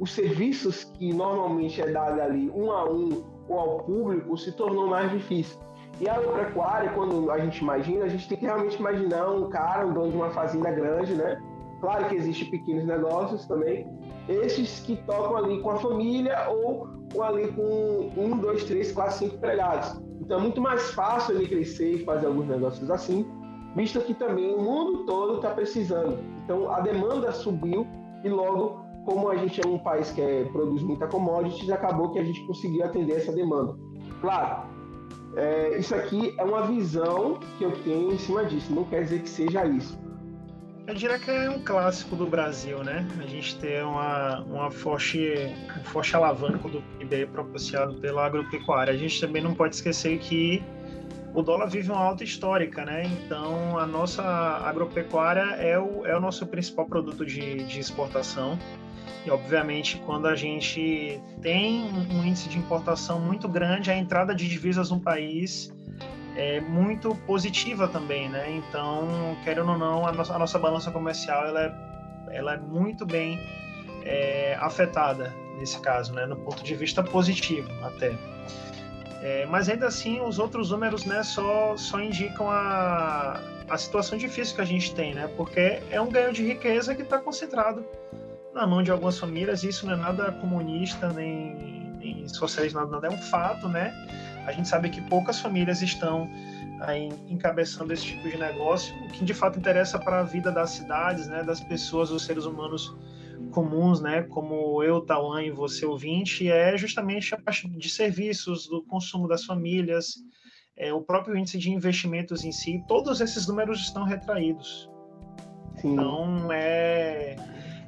os 0.00 0.12
serviços 0.12 0.84
que 0.84 1.12
normalmente 1.12 1.80
é 1.82 1.92
dado 1.92 2.20
ali 2.20 2.50
um 2.50 2.72
a 2.72 2.90
um 2.90 3.22
ou 3.46 3.58
ao 3.58 3.78
público 3.80 4.36
se 4.38 4.52
tornou 4.52 4.86
mais 4.86 5.10
difícil. 5.10 5.58
E 6.00 6.08
a 6.08 6.14
agropecuária, 6.14 6.90
quando 6.90 7.30
a 7.30 7.38
gente 7.38 7.58
imagina, 7.58 8.04
a 8.06 8.08
gente 8.08 8.26
tem 8.28 8.38
que 8.38 8.46
realmente 8.46 8.78
imaginar 8.78 9.30
um 9.30 9.48
cara, 9.48 9.86
um 9.86 9.92
dono 9.92 10.10
de 10.10 10.16
uma 10.16 10.30
fazenda 10.30 10.70
grande, 10.70 11.14
né? 11.14 11.38
Claro 11.80 12.08
que 12.08 12.16
existem 12.16 12.50
pequenos 12.50 12.86
negócios 12.86 13.46
também, 13.46 13.86
esses 14.28 14.80
que 14.80 14.96
tocam 15.04 15.36
ali 15.36 15.60
com 15.60 15.70
a 15.70 15.76
família 15.76 16.48
ou 16.48 16.88
ali 17.22 17.48
com 17.52 18.10
um, 18.16 18.38
dois, 18.38 18.64
três, 18.64 18.92
quatro, 18.92 19.16
cinco 19.16 19.36
empregados. 19.36 20.00
Então 20.26 20.38
é 20.38 20.42
muito 20.42 20.60
mais 20.60 20.90
fácil 20.90 21.36
ele 21.36 21.46
crescer 21.46 21.92
e 21.92 22.04
fazer 22.04 22.26
alguns 22.26 22.48
negócios 22.48 22.90
assim, 22.90 23.24
visto 23.76 24.00
que 24.00 24.12
também 24.12 24.52
o 24.52 24.60
mundo 24.60 25.04
todo 25.06 25.36
está 25.36 25.50
precisando. 25.50 26.18
Então 26.42 26.68
a 26.68 26.80
demanda 26.80 27.30
subiu 27.30 27.86
e 28.24 28.28
logo, 28.28 28.84
como 29.04 29.28
a 29.28 29.36
gente 29.36 29.64
é 29.64 29.68
um 29.68 29.78
país 29.78 30.10
que 30.10 30.20
é, 30.20 30.42
produz 30.46 30.82
muita 30.82 31.06
commodities, 31.06 31.70
acabou 31.70 32.10
que 32.10 32.18
a 32.18 32.24
gente 32.24 32.44
conseguiu 32.44 32.84
atender 32.84 33.18
essa 33.18 33.32
demanda. 33.32 33.76
Claro, 34.20 34.64
é, 35.36 35.78
isso 35.78 35.94
aqui 35.94 36.34
é 36.36 36.42
uma 36.42 36.62
visão 36.62 37.38
que 37.56 37.62
eu 37.62 37.70
tenho 37.84 38.12
em 38.12 38.18
cima 38.18 38.44
disso, 38.46 38.74
não 38.74 38.82
quer 38.82 39.04
dizer 39.04 39.22
que 39.22 39.28
seja 39.28 39.64
isso. 39.64 39.96
Eu 40.86 40.94
diria 40.94 41.18
que 41.18 41.28
é 41.28 41.50
um 41.50 41.58
clássico 41.58 42.14
do 42.14 42.28
Brasil, 42.28 42.84
né? 42.84 43.04
A 43.18 43.26
gente 43.26 43.58
tem 43.58 43.82
uma, 43.82 44.40
uma 44.42 44.70
forte, 44.70 45.52
um 45.80 45.84
forte 45.84 46.14
alavanco 46.14 46.68
do 46.68 46.80
PIB 46.80 47.26
propiciado 47.26 47.94
pela 47.94 48.24
agropecuária. 48.24 48.92
A 48.92 48.96
gente 48.96 49.20
também 49.20 49.42
não 49.42 49.52
pode 49.52 49.74
esquecer 49.74 50.16
que 50.20 50.62
o 51.34 51.42
dólar 51.42 51.66
vive 51.66 51.90
uma 51.90 52.00
alta 52.00 52.22
histórica, 52.22 52.84
né? 52.84 53.02
Então, 53.04 53.76
a 53.76 53.84
nossa 53.84 54.22
agropecuária 54.22 55.56
é 55.56 55.76
o, 55.76 56.06
é 56.06 56.16
o 56.16 56.20
nosso 56.20 56.46
principal 56.46 56.86
produto 56.86 57.26
de, 57.26 57.64
de 57.64 57.80
exportação. 57.80 58.56
E, 59.26 59.30
obviamente, 59.30 60.00
quando 60.06 60.28
a 60.28 60.36
gente 60.36 61.20
tem 61.42 61.82
um 62.12 62.24
índice 62.24 62.48
de 62.48 62.58
importação 62.58 63.18
muito 63.18 63.48
grande, 63.48 63.90
a 63.90 63.96
entrada 63.96 64.32
de 64.32 64.48
divisas 64.48 64.92
no 64.92 65.00
país 65.00 65.75
é 66.36 66.60
muito 66.60 67.14
positiva 67.26 67.88
também, 67.88 68.28
né? 68.28 68.50
Então, 68.50 69.36
querendo 69.42 69.72
ou 69.72 69.78
não, 69.78 70.06
a 70.06 70.12
nossa, 70.12 70.34
a 70.34 70.38
nossa 70.38 70.58
balança 70.58 70.90
comercial 70.90 71.46
ela 71.46 71.62
é, 71.62 72.36
ela 72.36 72.54
é 72.54 72.58
muito 72.58 73.06
bem 73.06 73.40
é, 74.04 74.56
afetada 74.60 75.34
nesse 75.58 75.80
caso, 75.80 76.12
né? 76.12 76.26
No 76.26 76.36
ponto 76.36 76.62
de 76.62 76.74
vista 76.74 77.02
positivo 77.02 77.68
até. 77.82 78.14
É, 79.22 79.46
mas 79.46 79.68
ainda 79.68 79.86
assim, 79.86 80.20
os 80.20 80.38
outros 80.38 80.70
números, 80.70 81.04
né, 81.06 81.22
só, 81.22 81.74
só 81.76 81.98
indicam 81.98 82.48
a, 82.50 83.40
a 83.68 83.78
situação 83.78 84.18
difícil 84.18 84.54
que 84.54 84.60
a 84.60 84.64
gente 84.64 84.94
tem, 84.94 85.14
né? 85.14 85.28
Porque 85.36 85.80
é 85.90 86.00
um 86.00 86.10
ganho 86.10 86.32
de 86.32 86.46
riqueza 86.46 86.94
que 86.94 87.02
está 87.02 87.18
concentrado 87.18 87.84
na 88.52 88.66
mão 88.66 88.82
de 88.82 88.90
algumas 88.90 89.18
famílias. 89.18 89.64
Isso 89.64 89.86
não 89.86 89.94
é 89.94 89.96
nada 89.96 90.30
comunista 90.32 91.08
nem, 91.08 91.54
nem 91.98 92.28
socialista, 92.28 92.78
nada, 92.78 92.90
nada 92.92 93.06
é 93.06 93.10
um 93.10 93.18
fato, 93.18 93.68
né? 93.68 93.92
A 94.46 94.52
gente 94.52 94.68
sabe 94.68 94.88
que 94.88 95.00
poucas 95.02 95.40
famílias 95.40 95.82
estão 95.82 96.30
aí 96.80 97.08
encabeçando 97.28 97.92
esse 97.92 98.04
tipo 98.04 98.28
de 98.28 98.36
negócio, 98.38 98.94
o 99.04 99.08
que 99.08 99.24
de 99.24 99.34
fato 99.34 99.58
interessa 99.58 99.98
para 99.98 100.20
a 100.20 100.22
vida 100.22 100.52
das 100.52 100.70
cidades, 100.70 101.26
né, 101.26 101.42
das 101.42 101.60
pessoas, 101.60 102.10
dos 102.10 102.24
seres 102.24 102.44
humanos 102.44 102.96
comuns, 103.50 104.00
né, 104.00 104.22
como 104.22 104.82
eu, 104.82 105.00
Tauan 105.00 105.42
e 105.42 105.50
você 105.50 105.84
ouvinte, 105.84 106.48
é 106.48 106.76
justamente 106.76 107.34
a 107.34 107.38
parte 107.38 107.68
de 107.68 107.90
serviços, 107.90 108.68
do 108.68 108.84
consumo 108.84 109.26
das 109.26 109.44
famílias, 109.44 110.14
é, 110.76 110.92
o 110.92 111.00
próprio 111.00 111.36
índice 111.36 111.58
de 111.58 111.70
investimentos 111.70 112.44
em 112.44 112.52
si, 112.52 112.84
todos 112.86 113.20
esses 113.20 113.46
números 113.46 113.80
estão 113.80 114.04
retraídos. 114.04 114.88
Sim. 115.76 115.92
Então, 115.92 116.52
é, 116.52 117.36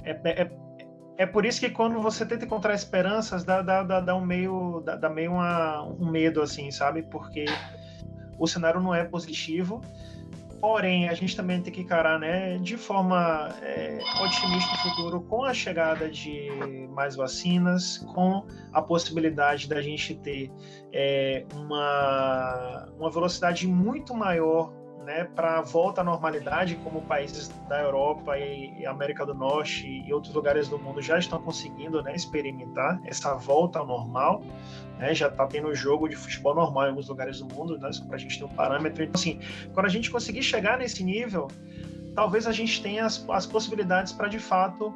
é, 0.05 0.43
é 0.43 0.67
é 1.18 1.26
por 1.26 1.44
isso 1.44 1.58
que 1.58 1.68
quando 1.68 2.00
você 2.00 2.25
tenta 2.25 2.44
encontrar 2.44 2.75
esperanças, 2.75 3.42
dá, 3.44 3.60
dá, 3.60 3.82
dá, 3.82 4.00
dá 4.00 4.14
um 4.14 4.25
meio, 4.25 4.80
dá, 4.84 4.94
dá 4.94 5.10
meio 5.10 5.32
uma, 5.32 5.82
um 5.82 6.08
medo, 6.08 6.40
assim, 6.40 6.70
sabe? 6.70 7.02
Porque 7.02 7.44
o 8.38 8.46
cenário 8.46 8.80
não 8.80 8.94
é 8.94 9.04
positivo. 9.04 9.80
Porém, 10.60 11.08
a 11.08 11.14
gente 11.14 11.37
também 11.37 11.60
tem 11.60 11.72
que 11.72 11.80
encarar 11.80 12.20
né, 12.20 12.58
de 12.58 12.76
forma 12.76 13.48
é, 13.62 13.98
otimista 14.20 14.75
o 14.75 14.78
futuro 14.78 15.20
com 15.22 15.44
a 15.44 15.52
chegada 15.52 16.08
de 16.08 16.88
mais 16.90 17.16
vacinas, 17.16 17.98
com 17.98 18.44
a 18.72 18.80
possibilidade 18.80 19.68
da 19.68 19.82
gente 19.82 20.14
ter 20.16 20.52
é, 20.92 21.44
uma, 21.52 22.88
uma 22.96 23.10
velocidade 23.10 23.66
muito 23.66 24.14
maior 24.14 24.72
né, 25.09 25.25
para 25.25 25.62
volta 25.62 26.03
à 26.03 26.05
normalidade, 26.05 26.77
como 26.85 27.00
países 27.00 27.49
da 27.67 27.81
Europa 27.81 28.38
e, 28.38 28.85
América 28.85 29.25
do 29.25 29.35
Norte 29.35 29.87
e 30.07 30.12
outros 30.12 30.35
lugares 30.35 30.69
do 30.69 30.79
mundo 30.79 31.00
já 31.00 31.19
estão 31.19 31.41
conseguindo 31.41 32.03
né, 32.03 32.15
experimentar 32.15 33.00
essa 33.07 33.35
volta 33.35 33.79
ao 33.79 33.87
normal. 33.87 34.43
Né, 34.99 35.15
já 35.15 35.29
está 35.29 35.47
tendo 35.47 35.75
jogo 35.75 36.09
de 36.09 36.15
futebol 36.15 36.55
normal 36.55 36.85
em 36.85 36.88
alguns 36.91 37.09
lugares 37.09 37.41
do 37.41 37.55
mundo, 37.55 37.79
né, 37.79 37.88
para 38.07 38.17
a 38.17 38.19
gente 38.19 38.38
ter 38.38 38.45
um 38.45 38.49
parâmetro. 38.49 39.03
Então, 39.03 39.19
assim, 39.19 39.41
quando 39.73 39.87
a 39.87 39.88
gente 39.88 40.11
conseguir 40.11 40.43
chegar 40.43 40.77
nesse 40.77 41.03
nível, 41.03 41.49
talvez 42.15 42.47
a 42.47 42.53
gente 42.53 42.83
tenha 42.83 43.07
as, 43.07 43.27
as 43.31 43.47
possibilidades 43.47 44.12
para 44.12 44.29
de 44.29 44.38
fato 44.38 44.93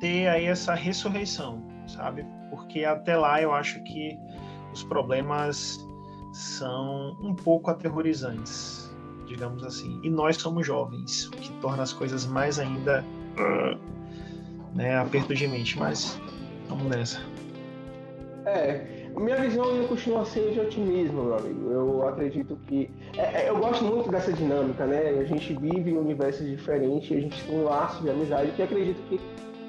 ter 0.00 0.26
aí 0.26 0.46
essa 0.46 0.72
ressurreição, 0.72 1.62
sabe? 1.86 2.24
Porque 2.48 2.82
até 2.84 3.14
lá 3.14 3.42
eu 3.42 3.52
acho 3.52 3.78
que 3.82 4.18
os 4.72 4.82
problemas 4.84 5.86
são 6.32 7.14
um 7.20 7.34
pouco 7.34 7.70
aterrorizantes 7.70 8.75
digamos 9.26 9.64
assim. 9.64 10.00
E 10.02 10.10
nós 10.10 10.36
somos 10.36 10.66
jovens, 10.66 11.26
o 11.26 11.30
que 11.32 11.52
torna 11.60 11.82
as 11.82 11.92
coisas 11.92 12.26
mais 12.26 12.58
ainda 12.58 13.04
né, 14.74 14.96
aperto 14.98 15.34
de 15.34 15.46
mente, 15.46 15.78
mas 15.78 16.20
vamos 16.68 16.86
nessa. 16.86 17.20
É, 18.44 19.06
minha 19.16 19.36
visão 19.36 19.64
ainda 19.70 19.88
continua 19.88 20.24
sendo 20.24 20.52
de 20.52 20.60
otimismo, 20.60 21.24
meu 21.24 21.36
amigo. 21.36 21.70
Eu 21.70 22.08
acredito 22.08 22.56
que. 22.66 22.90
É, 23.16 23.42
é, 23.42 23.48
eu 23.48 23.58
gosto 23.58 23.84
muito 23.84 24.10
dessa 24.10 24.32
dinâmica, 24.32 24.86
né? 24.86 25.18
A 25.18 25.24
gente 25.24 25.54
vive 25.54 25.90
em 25.90 25.96
universos 25.96 26.46
diferentes, 26.46 27.16
a 27.16 27.20
gente 27.20 27.44
tem 27.44 27.58
um 27.58 27.64
laço 27.64 28.02
de 28.02 28.10
amizade 28.10 28.52
que 28.52 28.62
acredito 28.62 29.00
que 29.08 29.20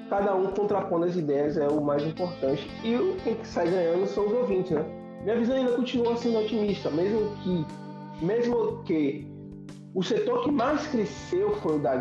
cada 0.09 0.35
um 0.35 0.47
contrapondo 0.47 1.05
as 1.05 1.15
ideias 1.15 1.57
é 1.57 1.67
o 1.67 1.81
mais 1.81 2.03
importante. 2.03 2.69
E 2.83 2.95
o 2.95 3.15
quem 3.23 3.37
sai 3.43 3.69
ganhando 3.69 4.05
são 4.07 4.27
os 4.27 4.33
ouvintes, 4.33 4.71
né? 4.71 4.85
Minha 5.23 5.37
visão 5.37 5.55
ainda 5.55 5.71
continua 5.71 6.15
sendo 6.15 6.39
otimista, 6.39 6.89
mesmo 6.91 7.35
que, 7.43 7.65
mesmo 8.23 8.83
que 8.83 9.27
o 9.97 10.03
setor 10.03 10.43
que 10.43 10.51
mais 10.51 10.85
cresceu 10.89 11.55
foi 11.55 11.77
o 11.77 11.79
da 11.79 11.93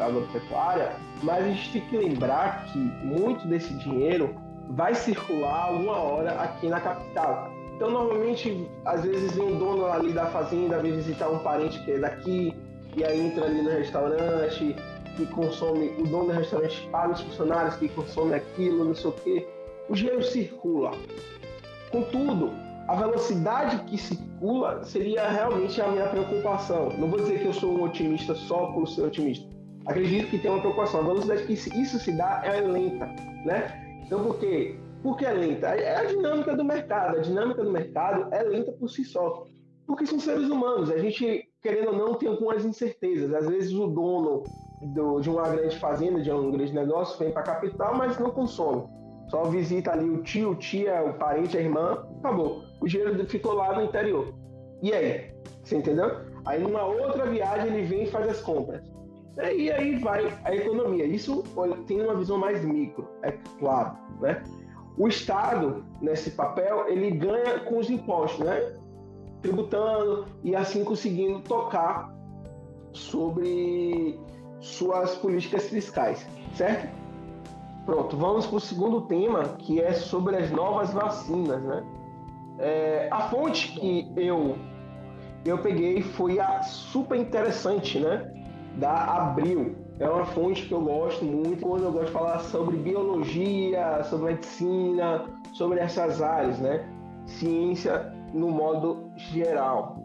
agropecuária, 0.00 0.96
mas 1.22 1.44
a 1.44 1.48
gente 1.48 1.74
tem 1.74 1.82
que 1.82 1.96
lembrar 1.96 2.64
que 2.64 2.76
muito 2.76 3.46
desse 3.46 3.72
dinheiro 3.74 4.34
vai 4.70 4.96
circular 4.96 5.72
uma 5.72 5.92
hora 5.92 6.32
aqui 6.42 6.66
na 6.66 6.80
capital. 6.80 7.48
Então, 7.76 7.88
normalmente, 7.88 8.68
às 8.84 9.04
vezes 9.04 9.30
vem 9.36 9.44
um 9.44 9.58
dono 9.60 9.86
ali 9.86 10.12
da 10.12 10.26
fazenda, 10.26 10.80
vem 10.80 10.96
visitar 10.96 11.28
um 11.28 11.38
parente 11.38 11.80
que 11.84 11.92
é 11.92 11.98
daqui, 12.00 12.52
e 12.96 13.04
aí 13.04 13.28
entra 13.28 13.44
ali 13.44 13.62
no 13.62 13.70
restaurante, 13.70 14.74
que 15.16 15.26
consome, 15.26 15.94
o 16.00 16.02
dono 16.02 16.26
do 16.26 16.32
restaurante 16.32 16.88
paga 16.90 17.12
os 17.12 17.20
funcionários 17.20 17.76
que 17.76 17.88
consomem 17.90 18.34
aquilo, 18.34 18.86
não 18.86 18.94
sei 18.96 19.10
o 19.10 19.12
quê. 19.12 19.48
O 19.88 19.94
dinheiro 19.94 20.24
circula. 20.24 20.90
Contudo, 21.92 22.50
a 22.88 22.94
velocidade 22.94 23.84
que 23.84 23.98
circula 23.98 24.84
seria 24.84 25.28
realmente 25.28 25.80
a 25.80 25.88
minha 25.88 26.08
preocupação. 26.08 26.90
Não 26.98 27.08
vou 27.08 27.18
dizer 27.18 27.40
que 27.40 27.46
eu 27.46 27.52
sou 27.52 27.72
um 27.72 27.82
otimista 27.82 28.34
só 28.34 28.66
por 28.72 28.86
ser 28.86 29.02
otimista. 29.02 29.48
Acredito 29.86 30.30
que 30.30 30.38
tem 30.38 30.50
uma 30.50 30.60
preocupação. 30.60 31.00
A 31.00 31.04
velocidade 31.04 31.46
que 31.46 31.52
isso 31.52 31.98
se 31.98 32.12
dá 32.12 32.42
é 32.44 32.60
lenta, 32.60 33.06
né? 33.44 34.02
Então, 34.04 34.22
por 34.22 34.38
quê? 34.38 34.78
Por 35.02 35.16
que 35.16 35.26
é 35.26 35.32
lenta? 35.32 35.68
É 35.68 35.96
a 35.96 36.04
dinâmica 36.04 36.56
do 36.56 36.64
mercado. 36.64 37.16
A 37.16 37.20
dinâmica 37.20 37.62
do 37.64 37.70
mercado 37.70 38.32
é 38.32 38.42
lenta 38.42 38.72
por 38.72 38.88
si 38.88 39.04
só. 39.04 39.46
Porque 39.86 40.06
são 40.06 40.18
seres 40.18 40.48
humanos. 40.48 40.90
A 40.90 40.98
gente, 40.98 41.48
querendo 41.62 41.88
ou 41.88 41.96
não, 41.96 42.14
tem 42.14 42.28
algumas 42.28 42.64
incertezas. 42.64 43.32
Às 43.32 43.48
vezes 43.48 43.72
o 43.72 43.86
dono 43.86 44.42
do, 44.82 45.20
de 45.20 45.30
uma 45.30 45.48
grande 45.48 45.76
fazenda, 45.78 46.20
de 46.20 46.30
um 46.30 46.50
grande 46.50 46.72
negócio, 46.72 47.18
vem 47.18 47.32
para 47.32 47.42
a 47.42 47.46
capital, 47.46 47.96
mas 47.96 48.18
não 48.18 48.30
consome. 48.30 48.84
Só 49.28 49.44
visita 49.44 49.92
ali 49.92 50.08
o 50.08 50.22
tio, 50.22 50.54
tia, 50.54 51.02
o 51.02 51.14
parente, 51.14 51.56
a 51.56 51.60
irmã, 51.60 52.06
acabou. 52.18 52.62
O 52.80 52.86
dinheiro 52.86 53.26
ficou 53.26 53.54
lá 53.54 53.74
no 53.74 53.84
interior. 53.84 54.32
E 54.82 54.92
aí? 54.92 55.32
Você 55.62 55.76
entendeu? 55.76 56.20
Aí 56.44 56.60
numa 56.60 56.84
outra 56.84 57.26
viagem 57.26 57.66
ele 57.66 57.86
vem 57.86 58.04
e 58.04 58.06
faz 58.06 58.28
as 58.28 58.40
compras. 58.40 58.82
E 59.36 59.70
aí 59.70 59.96
vai 59.96 60.32
a 60.44 60.54
economia. 60.54 61.04
Isso 61.04 61.42
tem 61.86 62.00
uma 62.00 62.14
visão 62.14 62.38
mais 62.38 62.64
micro, 62.64 63.06
é 63.22 63.32
claro, 63.58 63.96
né? 64.20 64.42
O 64.96 65.08
Estado, 65.08 65.84
nesse 66.00 66.30
papel, 66.30 66.88
ele 66.88 67.10
ganha 67.10 67.60
com 67.60 67.78
os 67.78 67.90
impostos, 67.90 68.46
né? 68.46 68.72
Tributando 69.42 70.26
e 70.42 70.56
assim 70.56 70.82
conseguindo 70.84 71.40
tocar 71.40 72.14
sobre 72.92 74.18
suas 74.60 75.14
políticas 75.16 75.68
fiscais, 75.68 76.26
certo? 76.54 76.88
Pronto, 77.86 78.16
vamos 78.16 78.44
para 78.46 78.56
o 78.56 78.60
segundo 78.60 79.02
tema, 79.02 79.44
que 79.58 79.80
é 79.80 79.92
sobre 79.92 80.34
as 80.34 80.50
novas 80.50 80.92
vacinas, 80.92 81.62
né? 81.62 81.84
É, 82.58 83.08
a 83.12 83.28
fonte 83.28 83.68
que 83.78 84.12
eu 84.16 84.56
eu 85.44 85.58
peguei 85.58 86.02
foi 86.02 86.40
a 86.40 86.62
super 86.62 87.16
interessante, 87.16 88.00
né? 88.00 88.28
Da 88.76 89.04
Abril. 89.04 89.76
É 90.00 90.08
uma 90.08 90.24
fonte 90.24 90.66
que 90.66 90.74
eu 90.74 90.80
gosto 90.80 91.24
muito 91.24 91.64
quando 91.64 91.84
eu 91.84 91.92
gosto 91.92 92.06
de 92.06 92.12
falar 92.12 92.40
sobre 92.40 92.76
biologia, 92.76 94.02
sobre 94.02 94.32
medicina, 94.32 95.24
sobre 95.52 95.78
essas 95.78 96.20
áreas, 96.20 96.58
né? 96.58 96.84
Ciência 97.24 98.12
no 98.34 98.48
modo 98.48 99.12
geral. 99.14 100.02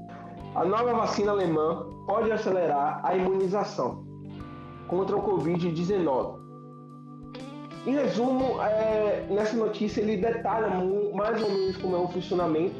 A 0.54 0.64
nova 0.64 0.94
vacina 0.94 1.32
alemã 1.32 1.88
pode 2.06 2.32
acelerar 2.32 3.02
a 3.04 3.16
imunização 3.16 4.06
contra 4.88 5.18
o 5.18 5.24
Covid-19 5.24 6.41
Em 7.86 7.96
resumo, 7.96 8.62
é, 8.62 9.26
nessa 9.30 9.56
notícia 9.56 10.02
ele 10.02 10.18
detalha 10.18 10.70
mais 11.16 11.42
ou 11.42 11.50
menos 11.50 11.78
como 11.78 11.96
é 11.96 12.00
o 12.00 12.08
funcionamento, 12.08 12.76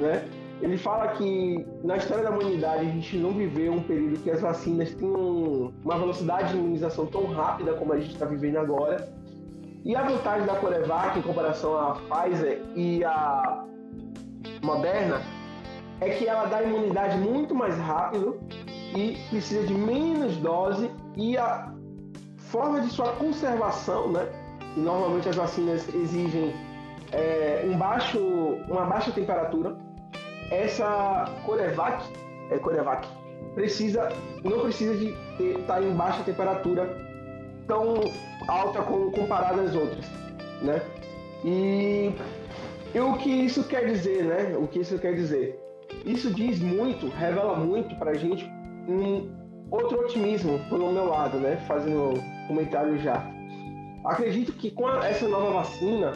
né? 0.00 0.26
Ele 0.62 0.78
fala 0.78 1.08
que 1.08 1.66
na 1.84 1.98
história 1.98 2.24
da 2.24 2.30
humanidade 2.30 2.80
a 2.80 2.88
gente 2.88 3.18
não 3.18 3.32
viveu 3.32 3.74
um 3.74 3.82
período 3.82 4.18
que 4.22 4.30
as 4.30 4.40
vacinas 4.40 4.88
tinham 4.94 5.74
uma 5.84 5.98
velocidade 5.98 6.52
de 6.52 6.58
imunização 6.58 7.04
tão 7.06 7.26
rápida 7.26 7.74
como 7.74 7.92
a 7.92 7.98
gente 7.98 8.14
está 8.14 8.24
vivendo 8.24 8.56
agora. 8.56 9.12
E 9.84 9.94
a 9.94 10.02
vantagem 10.02 10.46
da 10.46 10.54
Corevac 10.54 11.18
em 11.18 11.22
comparação 11.22 11.76
à 11.76 11.94
Pfizer 11.94 12.62
e 12.74 13.04
à 13.04 13.64
Moderna 14.62 15.20
é 16.00 16.10
que 16.10 16.26
ela 16.26 16.46
dá 16.46 16.62
imunidade 16.62 17.18
muito 17.18 17.54
mais 17.54 17.76
rápido 17.76 18.40
e 18.96 19.18
precisa 19.28 19.66
de 19.66 19.74
menos 19.74 20.38
dose 20.38 20.90
e 21.16 21.36
a 21.36 21.70
forma 22.38 22.80
de 22.80 22.88
sua 22.88 23.12
conservação, 23.12 24.10
né? 24.10 24.26
E 24.76 24.80
normalmente 24.80 25.28
as 25.28 25.36
vacinas 25.36 25.88
exigem 25.94 26.54
é, 27.12 27.62
um 27.64 27.76
baixo, 27.78 28.18
uma 28.68 28.84
baixa 28.84 29.10
temperatura. 29.10 29.76
Essa 30.50 31.24
Corevac, 31.44 32.04
é 32.50 32.58
Corevac, 32.58 33.08
precisa, 33.54 34.08
não 34.44 34.60
precisa 34.60 34.94
de 34.94 35.14
estar 35.40 35.74
tá 35.74 35.82
em 35.82 35.92
baixa 35.94 36.22
temperatura 36.22 36.88
tão 37.66 37.94
alta 38.46 38.82
como 38.82 39.10
comparada 39.10 39.62
às 39.62 39.74
outras, 39.74 40.04
né? 40.62 40.80
E, 41.44 42.12
e 42.94 43.00
o 43.00 43.14
que 43.14 43.30
isso 43.30 43.64
quer 43.64 43.86
dizer, 43.86 44.24
né? 44.24 44.56
O 44.56 44.68
que 44.68 44.80
isso 44.80 44.98
quer 44.98 45.14
dizer? 45.14 45.58
Isso 46.04 46.32
diz 46.32 46.60
muito, 46.60 47.08
revela 47.08 47.56
muito 47.56 47.94
para 47.96 48.14
gente 48.14 48.44
um 48.88 49.28
outro 49.70 50.00
otimismo 50.00 50.60
pelo 50.68 50.92
meu 50.92 51.06
lado, 51.06 51.38
né? 51.38 51.56
Fazendo 51.66 52.14
comentário 52.46 52.98
já. 52.98 53.35
Acredito 54.06 54.52
que 54.52 54.70
com 54.70 54.88
essa 54.88 55.28
nova 55.28 55.50
vacina, 55.54 56.12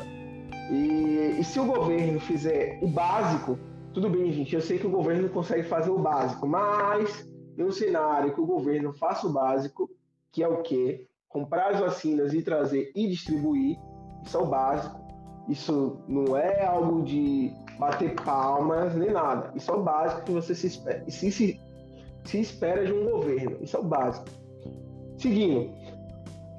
e, 0.70 1.40
e, 1.40 1.44
se 1.44 1.59
o 1.59 1.66
governo 1.66 2.20
fizer 2.20 2.78
o 2.80 2.87
básico, 2.87 3.59
tudo 3.92 4.09
bem, 4.09 4.30
gente, 4.32 4.54
eu 4.54 4.61
sei 4.61 4.78
que 4.78 4.87
o 4.87 4.90
governo 4.90 5.28
consegue 5.28 5.64
fazer 5.64 5.90
o 5.90 5.99
básico, 5.99 6.47
mas 6.47 7.28
em 7.59 7.64
um 7.64 7.73
cenário 7.73 8.32
que 8.32 8.40
o 8.40 8.47
governo 8.47 8.92
faça 8.92 9.26
o 9.26 9.32
básico, 9.32 9.90
que 10.30 10.42
é 10.42 10.49
o 10.49 10.62
quê? 10.62 11.09
Comprar 11.28 11.70
as 11.70 11.80
vacinas 11.80 12.32
e 12.32 12.42
trazer 12.42 12.92
e 12.94 13.09
distribuir, 13.09 13.76
isso 14.25 14.37
é 14.37 14.40
o 14.40 14.47
básico. 14.47 15.00
Isso 15.49 16.00
não 16.06 16.37
é 16.37 16.64
algo 16.64 17.02
de 17.02 17.50
bater 17.76 18.14
palmas 18.14 18.94
nem 18.94 19.11
nada. 19.11 19.50
Isso 19.56 19.70
é 19.70 19.75
o 19.75 19.82
básico 19.82 20.23
que 20.23 20.30
você 20.30 20.54
se 20.54 20.68
espera, 20.68 21.04
se, 21.11 21.32
se, 21.32 21.61
se 22.25 22.40
espera 22.40 22.87
de 22.87 22.92
um 22.92 23.11
governo. 23.11 23.56
Isso 23.61 23.76
é 23.76 23.80
o 23.80 23.85
básico. 23.85 24.26
Seguindo, 25.18 25.70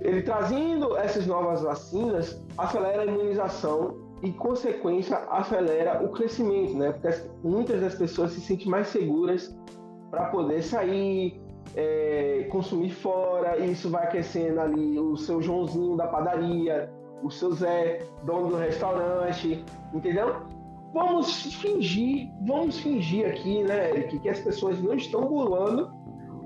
ele 0.01 0.23
trazendo 0.23 0.97
essas 0.97 1.27
novas 1.27 1.61
vacinas 1.61 2.43
acelera 2.57 3.03
a 3.03 3.05
imunização 3.05 3.95
e, 4.23 4.31
consequência, 4.31 5.17
acelera 5.29 6.03
o 6.03 6.09
crescimento, 6.09 6.75
né? 6.75 6.91
Porque 6.91 7.23
muitas 7.43 7.81
das 7.81 7.95
pessoas 7.95 8.31
se 8.31 8.41
sentem 8.41 8.67
mais 8.67 8.87
seguras 8.87 9.55
para 10.09 10.25
poder 10.25 10.61
sair, 10.63 11.41
é, 11.75 12.47
consumir 12.51 12.91
fora, 12.91 13.57
e 13.57 13.71
isso 13.71 13.89
vai 13.89 14.03
aquecendo 14.05 14.59
ali 14.59 14.99
o 14.99 15.15
seu 15.17 15.41
Joãozinho 15.41 15.95
da 15.95 16.07
padaria, 16.07 16.91
o 17.23 17.29
seu 17.29 17.53
Zé, 17.53 17.99
dono 18.23 18.49
do 18.49 18.55
restaurante, 18.57 19.63
entendeu? 19.93 20.35
Vamos 20.93 21.55
fingir, 21.55 22.29
vamos 22.45 22.79
fingir 22.79 23.27
aqui, 23.27 23.63
né, 23.63 23.91
Eric, 23.91 24.19
que 24.19 24.29
as 24.29 24.39
pessoas 24.39 24.81
não 24.81 24.93
estão 24.93 25.21
burlando 25.25 25.89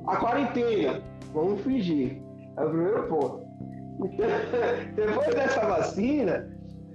a 0.06 0.18
quarentena. 0.18 1.02
Vamos 1.34 1.62
fingir. 1.62 2.22
É 2.58 2.64
o 2.64 2.70
primeiro 2.70 3.08
ponto. 3.08 3.45
Depois 4.96 5.36
dessa 5.36 5.66
vacina, 5.66 6.50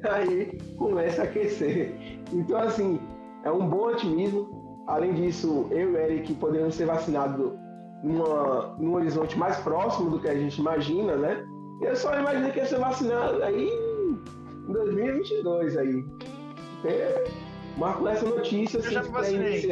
aí 0.04 0.58
começa 0.76 1.22
a 1.22 1.24
aquecer. 1.24 1.94
Então, 2.32 2.58
assim, 2.58 3.00
é 3.44 3.50
um 3.50 3.66
bom 3.68 3.88
otimismo. 3.88 4.84
Além 4.86 5.14
disso, 5.14 5.66
eu 5.70 5.78
e 5.78 5.86
o 5.86 5.96
Eric 5.96 6.34
podemos 6.34 6.74
ser 6.74 6.86
vacinados 6.86 7.52
numa, 8.02 8.76
num 8.78 8.94
horizonte 8.94 9.38
mais 9.38 9.56
próximo 9.58 10.10
do 10.10 10.20
que 10.20 10.28
a 10.28 10.34
gente 10.34 10.58
imagina, 10.58 11.16
né? 11.16 11.44
Eu 11.82 11.96
só 11.96 12.18
imaginei 12.18 12.50
que 12.50 12.58
ia 12.58 12.66
ser 12.66 12.78
vacinado 12.78 13.42
aí 13.42 13.68
em 13.68 14.72
2022 14.72 15.76
aí. 15.76 16.04
É, 16.84 17.24
Marco 17.76 18.06
essa 18.08 18.26
notícia. 18.26 18.80
Assim, 18.80 18.98
me 18.98 19.08
vacinei. 19.08 19.70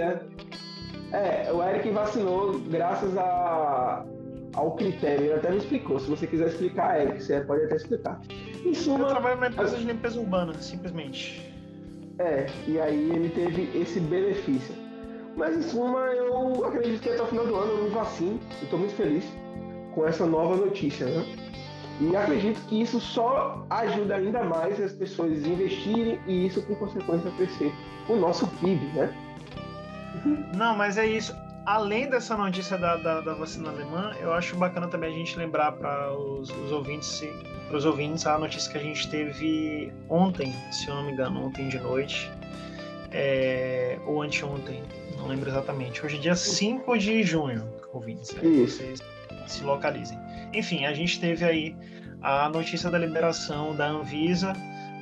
É, 1.13 1.51
o 1.53 1.63
Eric 1.63 1.91
vacinou 1.91 2.59
graças 2.71 3.17
a 3.17 4.05
ao 4.55 4.73
critério. 4.73 5.27
Ele 5.27 5.35
até 5.35 5.51
me 5.51 5.59
explicou. 5.59 5.99
Se 5.99 6.09
você 6.09 6.27
quiser 6.27 6.49
explicar, 6.49 7.01
Eric, 7.01 7.23
você 7.23 7.41
pode 7.41 7.65
até 7.65 7.77
explicar. 7.77 8.21
Em 8.65 8.75
suma, 8.75 9.01
eu 9.01 9.07
trabalho 9.09 9.37
numa 9.37 9.49
empresa 9.49 9.77
de 9.77 9.85
limpeza 9.85 10.19
urbana, 10.19 10.55
simplesmente. 10.55 11.53
É, 12.19 12.47
e 12.67 12.81
aí 12.81 13.11
ele 13.11 13.29
teve 13.31 13.71
esse 13.79 14.01
benefício. 14.01 14.75
Mas 15.37 15.57
em 15.57 15.63
suma, 15.63 16.01
eu 16.07 16.65
acredito 16.65 17.01
que 17.01 17.11
até 17.11 17.23
o 17.23 17.27
final 17.27 17.47
do 17.47 17.55
ano 17.55 17.73
eu 17.73 17.85
me 17.85 17.91
vacino. 17.91 18.41
Estou 18.63 18.79
muito 18.79 18.95
feliz 18.95 19.25
com 19.95 20.07
essa 20.07 20.27
nova 20.27 20.57
notícia, 20.57 21.07
né? 21.07 21.25
E 22.01 22.15
acredito 22.17 22.61
que 22.69 22.81
isso 22.81 23.01
só 23.01 23.67
ajuda 23.71 24.17
ainda 24.17 24.45
mais 24.45 24.81
as 24.81 24.93
pessoas 24.93 25.45
a 25.45 25.49
investirem 25.49 26.21
e 26.27 26.47
isso, 26.47 26.63
por 26.63 26.79
consequência, 26.79 27.31
crescer 27.33 27.73
o 28.09 28.17
nosso 28.17 28.47
PIB, 28.59 28.85
né? 28.95 29.13
Não, 30.57 30.77
mas 30.77 30.97
é 30.97 31.07
isso 31.07 31.35
além 31.69 32.09
dessa 32.09 32.35
notícia 32.35 32.79
da, 32.79 32.97
da, 32.97 33.21
da, 33.21 33.35
vacina 33.35 33.69
alemã, 33.69 34.17
eu 34.23 34.33
acho 34.33 34.57
bacana 34.57 34.89
também 34.89 35.13
a 35.13 35.17
gente 35.19 35.37
lembrar 35.37 35.73
para 35.73 36.11
os, 36.15 36.49
os, 36.49 36.73
ouvintes, 36.73 37.23
para 37.69 37.77
os 37.77 37.85
ouvintes 37.85 38.27
a 38.27 38.39
notícia 38.39 38.73
que 38.73 38.79
a 38.79 38.81
gente 38.81 39.07
teve 39.11 39.93
ontem, 40.09 40.55
se 40.73 40.89
eu 40.89 40.95
não 40.95 41.05
me 41.05 41.13
engano, 41.13 41.45
ontem 41.45 41.69
de 41.69 41.79
noite, 41.79 42.33
é, 43.13 43.99
ou 44.07 44.23
anteontem, 44.23 44.83
não 45.19 45.27
lembro 45.27 45.51
exatamente. 45.51 46.05
Hoje 46.05 46.17
é 46.17 46.21
dia 46.21 46.35
5 46.35 46.97
de 46.97 47.23
junho, 47.23 47.63
ouvintes, 47.93 48.33
né? 48.33 48.41
vocês 48.67 49.03
se 49.47 49.63
localizem. 49.63 50.19
Enfim, 50.55 50.87
a 50.87 50.95
gente 50.95 51.21
teve 51.21 51.45
aí 51.45 51.77
a 52.23 52.49
notícia 52.49 52.89
da 52.89 52.97
liberação 52.97 53.77
da 53.77 53.89
Anvisa 53.89 54.55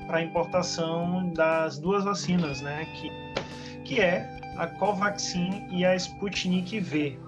para 0.06 0.22
importação 0.22 1.32
das 1.32 1.78
duas 1.78 2.04
vacinas, 2.04 2.60
né? 2.60 2.86
Que, 2.96 3.82
que 3.84 4.00
é 4.00 4.38
a 4.56 4.66
Covaxin 4.66 5.66
e 5.70 5.84
a 5.84 5.94
Sputnik 5.96 6.80
V. 6.80 7.18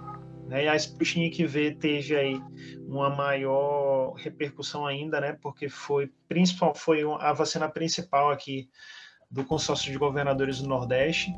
Né? 0.47 0.64
E 0.64 0.69
a 0.69 0.77
Sputnik 0.77 1.45
V 1.45 1.73
teve 1.73 2.17
aí 2.17 2.43
uma 2.87 3.11
maior 3.11 4.14
repercussão 4.14 4.87
ainda, 4.87 5.21
né? 5.21 5.37
Porque 5.41 5.69
foi 5.69 6.11
principal, 6.29 6.75
foi 6.75 7.03
a 7.21 7.33
vacina 7.33 7.69
principal 7.69 8.31
aqui 8.31 8.69
do 9.31 9.45
consórcio 9.45 9.93
de 9.93 9.99
governadores 9.99 10.62
do 10.62 10.69
Nordeste, 10.69 11.35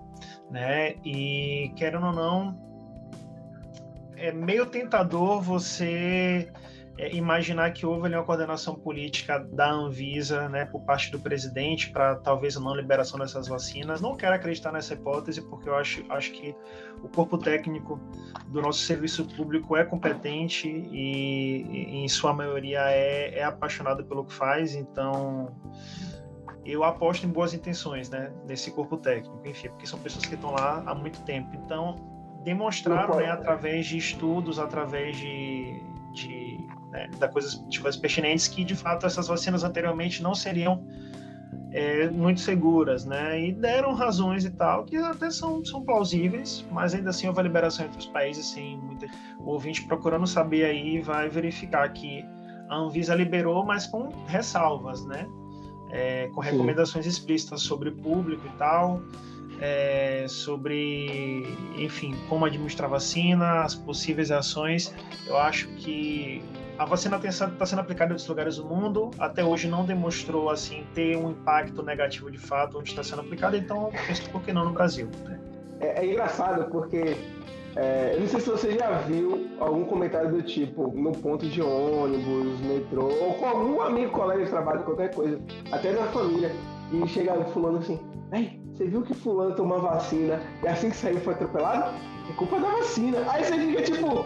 né? 0.50 0.94
E 1.04 1.72
querendo 1.76 2.06
ou 2.06 2.12
não, 2.12 2.70
é 4.16 4.30
meio 4.30 4.66
tentador 4.66 5.40
você 5.40 6.52
é, 7.00 7.14
imaginar 7.14 7.72
que 7.72 7.86
houve 7.86 8.06
ali 8.06 8.14
uma 8.14 8.24
coordenação 8.24 8.74
política 8.74 9.38
da 9.38 9.70
Anvisa, 9.70 10.50
né, 10.50 10.66
por 10.66 10.82
parte 10.82 11.10
do 11.10 11.18
presidente, 11.18 11.90
para 11.90 12.16
talvez 12.16 12.58
a 12.58 12.60
não 12.60 12.74
liberação 12.74 13.18
dessas 13.18 13.48
vacinas. 13.48 14.02
Não 14.02 14.14
quero 14.14 14.34
acreditar 14.34 14.70
nessa 14.70 14.92
hipótese, 14.92 15.40
porque 15.40 15.66
eu 15.66 15.74
acho, 15.74 16.04
acho 16.10 16.30
que 16.32 16.54
o 17.02 17.08
corpo 17.08 17.38
técnico 17.38 17.98
do 18.48 18.60
nosso 18.60 18.80
serviço 18.80 19.24
público 19.34 19.74
é 19.76 19.84
competente 19.84 20.68
e, 20.68 21.62
e 21.62 22.04
em 22.04 22.08
sua 22.08 22.34
maioria, 22.34 22.80
é, 22.90 23.38
é 23.38 23.44
apaixonado 23.44 24.04
pelo 24.04 24.24
que 24.26 24.34
faz, 24.34 24.74
então 24.74 25.56
eu 26.66 26.84
aposto 26.84 27.24
em 27.24 27.30
boas 27.30 27.54
intenções, 27.54 28.10
né, 28.10 28.30
nesse 28.46 28.70
corpo 28.70 28.98
técnico, 28.98 29.40
enfim, 29.46 29.68
porque 29.70 29.86
são 29.86 29.98
pessoas 29.98 30.26
que 30.26 30.34
estão 30.34 30.52
lá 30.52 30.82
há 30.84 30.94
muito 30.94 31.22
tempo. 31.22 31.48
Então, 31.54 31.96
demonstraram, 32.44 33.16
né, 33.16 33.30
através 33.30 33.86
de 33.86 33.96
estudos, 33.96 34.58
através 34.58 35.16
de, 35.16 35.82
de 36.12 36.49
né, 36.90 37.08
da 37.18 37.28
coisas, 37.28 37.62
de 37.68 37.80
coisas 37.80 38.00
pertinentes 38.00 38.48
que 38.48 38.64
de 38.64 38.74
fato 38.74 39.06
essas 39.06 39.28
vacinas 39.28 39.64
anteriormente 39.64 40.22
não 40.22 40.34
seriam 40.34 40.84
é, 41.72 42.08
muito 42.10 42.40
seguras, 42.40 43.04
né? 43.04 43.40
E 43.40 43.52
deram 43.52 43.94
razões 43.94 44.44
e 44.44 44.50
tal, 44.50 44.84
que 44.84 44.96
até 44.96 45.30
são, 45.30 45.64
são 45.64 45.82
plausíveis, 45.82 46.64
mas 46.70 46.94
ainda 46.94 47.10
assim 47.10 47.28
houve 47.28 47.40
a 47.40 47.42
liberação 47.44 47.86
entre 47.86 47.98
os 47.98 48.06
países, 48.06 48.46
sem 48.46 48.76
muita... 48.78 49.06
o 49.38 49.50
ouvinte 49.50 49.86
procurando 49.86 50.26
saber 50.26 50.64
aí 50.64 51.00
vai 51.00 51.28
verificar 51.28 51.88
que 51.92 52.24
a 52.68 52.76
Anvisa 52.76 53.14
liberou, 53.14 53.64
mas 53.64 53.86
com 53.86 54.08
ressalvas, 54.26 55.04
né? 55.06 55.28
É, 55.92 56.28
com 56.28 56.40
recomendações 56.40 57.04
Sim. 57.04 57.10
explícitas 57.10 57.62
sobre 57.62 57.90
público 57.90 58.46
e 58.46 58.58
tal, 58.58 59.00
é, 59.60 60.26
sobre, 60.28 61.46
enfim, 61.76 62.16
como 62.28 62.44
administrar 62.44 62.88
vacina, 62.88 63.62
as 63.62 63.74
possíveis 63.74 64.30
ações. 64.30 64.94
Eu 65.26 65.36
acho 65.36 65.68
que 65.76 66.42
a 66.78 66.84
vacina 66.84 67.20
está 67.22 67.66
sendo 67.66 67.80
aplicada 67.80 68.10
em 68.10 68.12
outros 68.12 68.28
lugares 68.28 68.56
do 68.56 68.64
mundo, 68.64 69.10
até 69.18 69.44
hoje 69.44 69.68
não 69.68 69.84
demonstrou 69.84 70.48
assim 70.48 70.84
ter 70.94 71.16
um 71.16 71.30
impacto 71.30 71.82
negativo 71.82 72.30
de 72.30 72.38
fato 72.38 72.78
onde 72.78 72.88
está 72.88 73.02
sendo 73.04 73.20
aplicada, 73.20 73.56
então 73.56 73.90
penso 74.06 74.30
por 74.30 74.42
que 74.42 74.52
não 74.52 74.64
no 74.64 74.72
Brasil? 74.72 75.08
Né? 75.24 75.38
É, 75.80 76.00
é, 76.00 76.10
engraçado 76.10 76.70
porque 76.70 77.16
É, 77.76 78.14
eu 78.14 78.20
não 78.20 78.26
sei 78.26 78.40
se 78.40 78.50
você 78.50 78.76
já 78.76 78.90
viu 79.02 79.48
algum 79.60 79.84
comentário 79.84 80.28
do 80.32 80.42
tipo, 80.42 80.88
no 80.88 81.12
ponto 81.12 81.46
de 81.46 81.62
ônibus, 81.62 82.58
metrô, 82.62 83.04
ou 83.04 83.34
com 83.34 83.46
algum 83.46 83.80
amigo, 83.80 84.10
colega 84.10 84.44
de 84.44 84.50
trabalho, 84.50 84.82
qualquer 84.82 85.14
coisa, 85.14 85.40
até 85.70 85.92
na 85.92 86.06
família, 86.08 86.50
e 86.90 87.06
chega 87.06 87.44
fulano 87.44 87.78
assim, 87.78 88.00
ei, 88.32 88.59
você 88.80 88.86
viu 88.86 89.02
que 89.02 89.12
fulano 89.12 89.54
tomou 89.54 89.78
vacina 89.78 90.40
e 90.62 90.66
assim 90.66 90.88
que 90.88 90.96
saiu 90.96 91.20
foi 91.20 91.34
atropelado? 91.34 91.94
É 92.30 92.32
culpa 92.32 92.58
da 92.58 92.68
vacina. 92.70 93.18
Aí 93.30 93.44
você 93.44 93.58
fica 93.58 93.82
tipo, 93.82 94.24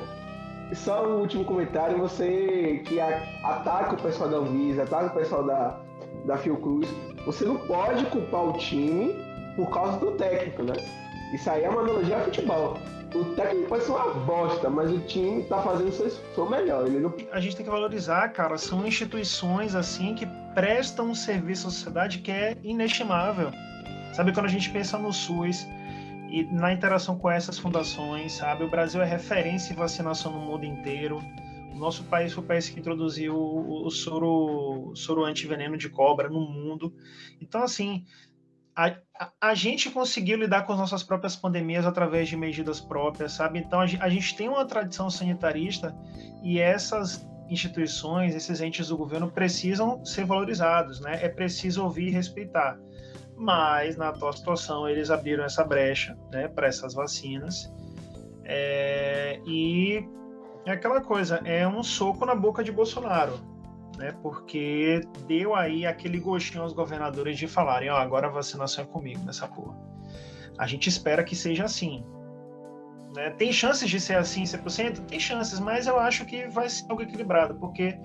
só 0.73 1.05
o 1.05 1.21
último 1.23 1.45
comentário, 1.45 1.99
você 1.99 2.81
que 2.85 3.01
ataca 3.01 3.95
o 3.95 4.01
pessoal 4.01 4.31
da 4.31 4.37
Anvisa, 4.37 4.85
ataca 4.85 5.07
o 5.07 5.19
pessoal 5.19 5.43
da, 5.45 5.81
da 6.25 6.37
Fiocruz, 6.37 6.89
você 7.27 7.45
não 7.45 7.57
pode 7.67 8.07
culpar 8.07 8.45
o 8.45 8.53
time 8.53 9.17
por 9.57 9.71
causa 9.71 9.99
do 9.99 10.13
técnico, 10.13 10.63
né? 10.63 10.75
Isso 11.35 11.51
aí 11.51 11.65
é 11.65 11.69
uma 11.69 11.81
analogia 11.81 12.19
ao 12.19 12.23
futebol 12.23 12.79
o 13.15 13.25
técnico 13.37 13.69
pode 13.69 13.85
ser 13.85 13.93
uma 13.93 14.13
bosta, 14.13 14.69
mas 14.69 14.91
o 14.91 14.99
time 15.01 15.45
tá 15.45 15.63
fazendo 15.63 15.89
o 15.89 16.11
seu 16.35 16.51
melhor. 16.51 16.85
Ele... 16.87 17.07
A 17.31 17.39
gente 17.39 17.55
tem 17.55 17.65
que 17.65 17.71
valorizar, 17.71 18.29
cara. 18.31 18.59
São 18.59 18.85
instituições 18.85 19.77
assim 19.77 20.17
que 20.17 20.27
prestam 20.53 21.11
um 21.11 21.15
serviço 21.15 21.69
à 21.69 21.71
sociedade 21.71 22.19
que 22.19 22.33
é 22.33 22.57
inestimável. 22.65 23.53
Sabe, 24.15 24.33
quando 24.33 24.47
a 24.47 24.51
gente 24.51 24.71
pensa 24.71 24.97
no 24.97 25.13
SUS 25.13 25.67
e 26.29 26.45
na 26.45 26.73
interação 26.73 27.19
com 27.19 27.29
essas 27.29 27.59
fundações, 27.59 28.35
sabe? 28.35 28.63
O 28.63 28.71
Brasil 28.71 29.03
é 29.03 29.05
referência 29.05 29.73
em 29.73 29.77
vacinação 29.77 30.33
no 30.33 30.39
mundo 30.39 30.65
inteiro. 30.65 31.19
O 31.73 31.77
nosso 31.77 32.05
país 32.05 32.33
foi 32.33 32.45
o 32.45 32.47
país 32.47 32.69
que 32.69 32.79
introduziu 32.79 33.37
o 33.37 33.91
soro, 33.91 34.93
soro 34.95 35.25
antiveneno 35.25 35.77
de 35.77 35.89
cobra 35.89 36.29
no 36.29 36.41
mundo. 36.41 36.95
Então, 37.41 37.61
assim, 37.65 38.05
a, 38.77 38.97
a, 39.41 39.55
gente 39.55 39.91
conseguiu 39.91 40.37
lidar 40.37 40.63
com 40.63 40.73
as 40.73 40.79
nossas 40.79 41.03
próprias 41.03 41.35
pandemias 41.35 41.85
através 41.85 42.29
de 42.29 42.37
medidas 42.37 42.81
próprias, 42.81 43.33
sabe? 43.33 43.59
Então 43.59 43.81
a, 43.81 43.85
a 44.01 44.09
gente 44.09 44.37
tem 44.37 44.49
uma 44.49 44.65
tradição 44.65 45.11
sanitarista 45.11 45.93
e 46.43 46.61
essas 46.61 47.29
instituições, 47.49 48.35
esses 48.35 48.61
entes 48.61 48.89
do 48.89 48.97
governo 48.97 49.31
precisam 49.31 50.05
ser 50.05 50.25
valorizados, 50.25 51.01
né? 51.01 51.19
É 51.21 51.29
preciso 51.29 51.83
ouvir 51.83 52.09
e 52.09 52.11
respeitar. 52.11 52.79
Mas 53.37 53.97
na 53.97 54.09
atual 54.09 54.33
situação 54.33 54.89
eles 54.89 55.11
abriram 55.11 55.45
essa 55.45 55.65
brecha, 55.65 56.17
né, 56.31 56.49
para 56.49 56.67
essas 56.67 56.95
vacinas. 56.95 57.73
É, 58.45 59.41
e 59.47 60.07
é 60.67 60.73
aquela 60.73 61.01
coisa, 61.01 61.41
é 61.45 61.67
um 61.67 61.83
soco 61.83 62.25
na 62.25 62.35
boca 62.35 62.63
de 62.63 62.71
Bolsonaro 62.71 63.55
né? 63.97 64.15
Porque 64.23 65.01
deu 65.27 65.55
aí 65.55 65.87
aquele 65.87 66.19
gostinho 66.19 66.63
aos 66.63 66.73
governadores 66.73 67.39
de 67.39 67.47
falarem, 67.47 67.91
ó, 67.91 67.95
oh, 67.95 67.99
agora 67.99 68.27
a 68.27 68.31
vacinação 68.31 68.85
é 68.85 68.87
comigo 68.87 69.21
nessa 69.25 69.47
porra. 69.47 69.77
A 70.59 70.67
gente 70.67 70.89
espera 70.89 71.25
que 71.25 71.35
seja 71.35 71.65
assim. 71.65 72.05
Né? 73.15 73.31
Tem 73.31 73.53
chances 73.53 73.89
de 73.89 74.01
ser 74.01 74.17
assim 74.17 74.43
100%? 74.43 75.07
Tem 75.07 75.21
chances, 75.21 75.61
mas 75.61 75.87
eu 75.87 75.99
acho 75.99 76.25
que 76.25 76.49
vai 76.49 76.69
ser 76.69 76.85
algo 76.89 77.03
equilibrado, 77.03 77.55
porque, 77.57 77.99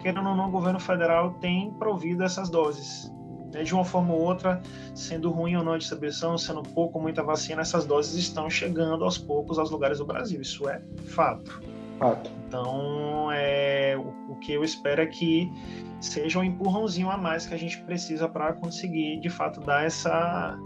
querendo 0.00 0.28
ou 0.28 0.34
não, 0.34 0.48
o 0.48 0.50
governo 0.50 0.80
federal 0.80 1.34
tem 1.34 1.72
provido 1.74 2.22
essas 2.22 2.48
doses. 2.50 3.12
Né? 3.54 3.62
De 3.62 3.74
uma 3.74 3.84
forma 3.84 4.12
ou 4.12 4.20
outra, 4.20 4.60
sendo 4.94 5.30
ruim 5.30 5.56
ou 5.56 5.64
não 5.64 5.72
a 5.72 5.78
distribuição, 5.78 6.36
sendo 6.36 6.62
pouco 6.62 6.98
ou 6.98 7.02
muita 7.02 7.22
vacina, 7.22 7.62
essas 7.62 7.86
doses 7.86 8.14
estão 8.14 8.50
chegando 8.50 9.04
aos 9.04 9.16
poucos 9.16 9.58
aos 9.58 9.70
lugares 9.70 9.98
do 9.98 10.04
Brasil. 10.04 10.40
Isso 10.40 10.68
é 10.68 10.82
fato. 11.06 11.62
Fato. 11.98 12.30
Então, 12.46 13.30
é, 13.32 13.96
o, 13.96 14.32
o, 14.32 14.36
que 14.36 14.52
eu 14.52 14.64
espero 14.64 15.00
é 15.00 15.06
que 15.06 15.50
seja 16.00 16.38
um 16.38 16.44
empurrãozinho 16.44 17.10
a 17.10 17.16
mais 17.16 17.46
que 17.46 17.54
a 17.54 17.56
gente 17.56 17.80
precisa 17.82 18.28
para 18.28 18.52
conseguir, 18.52 19.20
de 19.20 19.30
fato, 19.30 19.60
dar 19.60 19.84
essa, 19.84 20.58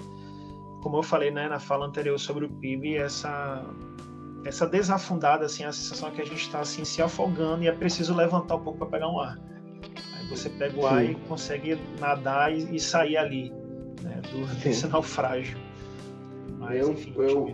como 0.82 0.96
eu 0.96 1.02
falei 1.02 1.30
né, 1.30 1.48
na 1.48 1.58
fala 1.58 1.86
anterior 1.86 2.18
sobre 2.18 2.46
o 2.46 2.48
PIB, 2.48 2.96
essa, 2.96 3.62
essa 4.44 4.66
desafundada, 4.66 5.46
assim, 5.46 5.64
a 5.64 5.72
sensação 5.72 6.10
que 6.10 6.20
a 6.20 6.24
gente 6.24 6.40
está 6.40 6.60
assim, 6.60 6.84
se 6.84 7.02
afogando 7.02 7.62
e 7.62 7.68
é 7.68 7.72
preciso 7.72 8.14
levantar 8.14 8.56
um 8.56 8.60
pouco 8.60 8.78
para 8.78 8.88
pegar 8.88 9.08
um 9.08 9.20
ar. 9.20 9.38
Você 10.30 10.48
pega 10.50 10.78
o 10.78 10.86
ar 10.86 11.04
Sim. 11.04 11.12
e 11.12 11.14
consegue 11.26 11.78
nadar 11.98 12.52
e, 12.52 12.76
e 12.76 12.80
sair 12.80 13.16
ali, 13.16 13.50
né, 14.02 14.20
do, 14.30 14.46
desse 14.60 14.86
naufrágio. 14.86 15.58
Mas, 16.58 16.80
eu, 16.80 16.92
enfim, 16.92 17.14
eu, 17.16 17.52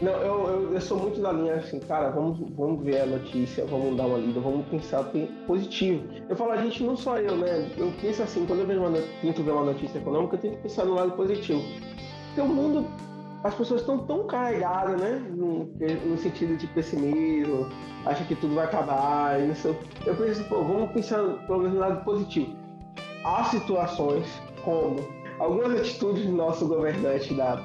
não, 0.00 0.12
eu, 0.12 0.46
eu, 0.46 0.74
eu, 0.74 0.80
sou 0.80 0.96
muito 0.96 1.20
da 1.20 1.32
linha 1.32 1.56
assim, 1.56 1.80
cara, 1.80 2.10
vamos, 2.10 2.38
vamos 2.56 2.84
ver 2.84 3.00
a 3.00 3.06
notícia, 3.06 3.64
vamos 3.66 3.96
dar 3.96 4.06
uma 4.06 4.18
lida, 4.18 4.38
vamos 4.38 4.64
pensar 4.68 5.04
positivo. 5.44 6.04
Eu 6.28 6.36
falo, 6.36 6.52
a 6.52 6.62
gente 6.62 6.84
não 6.84 6.96
só 6.96 7.18
eu, 7.18 7.36
né? 7.36 7.68
Eu 7.76 7.92
penso 8.00 8.22
assim, 8.22 8.46
quando 8.46 8.60
eu 8.60 8.66
vejo 8.66 8.80
uma, 8.80 8.96
tento 9.20 9.42
ver 9.42 9.50
uma 9.50 9.64
notícia 9.64 9.98
econômica, 9.98 10.36
eu 10.36 10.40
tenho 10.40 10.56
que 10.56 10.62
pensar 10.62 10.84
no 10.84 10.94
lado 10.94 11.12
positivo. 11.12 11.60
Porque 12.28 12.40
o 12.40 12.46
mundo, 12.46 12.86
as 13.44 13.54
pessoas 13.54 13.80
estão 13.80 13.98
tão 13.98 14.26
carregadas, 14.26 15.00
né? 15.00 15.22
No, 15.30 15.70
no, 16.06 16.18
sentido 16.18 16.56
de 16.56 16.66
pessimismo, 16.68 17.68
acha 18.04 18.24
que 18.24 18.34
tudo 18.34 18.54
vai 18.54 18.64
acabar. 18.64 19.40
Isso. 19.40 19.76
Eu 20.04 20.16
penso, 20.16 20.42
pô, 20.44 20.62
vamos 20.62 20.90
pensar 20.92 21.22
pelo 21.46 21.58
menos 21.58 21.74
no 21.74 21.80
lado 21.80 22.04
positivo. 22.04 22.56
Há 23.24 23.44
situações 23.44 24.26
como 24.64 24.96
algumas 25.38 25.80
atitudes 25.80 26.26
do 26.26 26.32
nosso 26.32 26.66
governante 26.66 27.32
da 27.34 27.62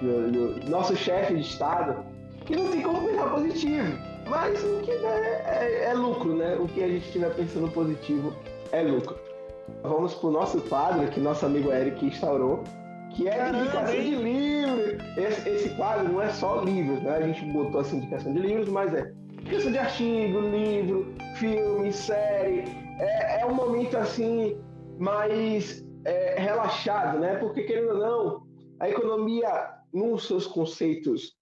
do, 0.00 0.60
do 0.60 0.70
nosso 0.70 0.94
chefe 0.94 1.34
de 1.34 1.40
Estado, 1.40 2.04
que 2.44 2.54
não 2.54 2.70
tem 2.70 2.82
como 2.82 3.06
pensar 3.06 3.30
positivo. 3.30 3.98
Mas 4.28 4.62
o 4.62 4.80
que 4.82 4.90
é, 4.90 5.44
é, 5.46 5.84
é, 5.90 5.94
lucro, 5.94 6.34
né? 6.34 6.56
O 6.56 6.66
que 6.66 6.82
a 6.82 6.88
gente 6.88 7.06
estiver 7.06 7.32
pensando 7.34 7.70
positivo 7.70 8.32
é 8.72 8.82
lucro. 8.82 9.16
Vamos 9.82 10.14
para 10.14 10.28
o 10.28 10.32
nosso 10.32 10.60
quadro 10.62 11.06
que 11.08 11.20
nosso 11.20 11.46
amigo 11.46 11.72
Eric 11.72 12.04
instaurou, 12.04 12.62
que 13.16 13.26
é 13.26 13.40
a 13.40 13.48
indicação 13.48 13.94
de 13.94 14.14
livro. 14.14 14.98
Esse, 15.16 15.48
esse, 15.48 15.70
quadro 15.70 16.12
não 16.12 16.22
é 16.22 16.28
só 16.30 16.60
livros, 16.62 17.02
né? 17.02 17.16
A 17.16 17.26
gente 17.26 17.44
botou 17.46 17.80
essa 17.80 17.96
indicação 17.96 18.32
de 18.32 18.40
livros, 18.40 18.68
mas 18.68 18.94
é 18.94 19.10
indicação 19.40 19.72
de 19.72 19.78
artigo, 19.78 20.40
livro, 20.40 21.14
filme, 21.36 21.92
série. 21.92 22.64
É, 23.00 23.40
é 23.40 23.46
um 23.46 23.54
momento 23.54 23.96
assim 23.96 24.60
mais 24.98 25.84
é, 26.04 26.38
relaxado, 26.38 27.18
né? 27.18 27.36
Porque 27.36 27.62
querendo 27.62 27.92
ou 27.92 27.98
não, 27.98 28.46
a 28.78 28.88
economia 28.88 29.70
nos 29.92 30.26
seus 30.26 30.46
conceitos 30.46 31.34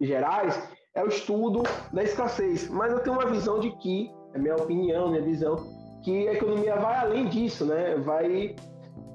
gerais, 0.00 0.58
é 0.94 1.04
o 1.04 1.08
estudo 1.08 1.62
da 1.92 2.02
escassez. 2.02 2.68
Mas 2.70 2.90
eu 2.90 3.00
tenho 3.00 3.16
uma 3.16 3.30
visão 3.30 3.60
de 3.60 3.70
que, 3.76 4.10
é 4.34 4.38
minha 4.38 4.56
opinião, 4.56 5.10
minha 5.10 5.22
visão, 5.22 5.56
que 6.02 6.26
a 6.26 6.32
economia 6.32 6.76
vai 6.76 6.96
além 6.96 7.28
disso, 7.28 7.66
né? 7.66 7.96
Vai 7.96 8.56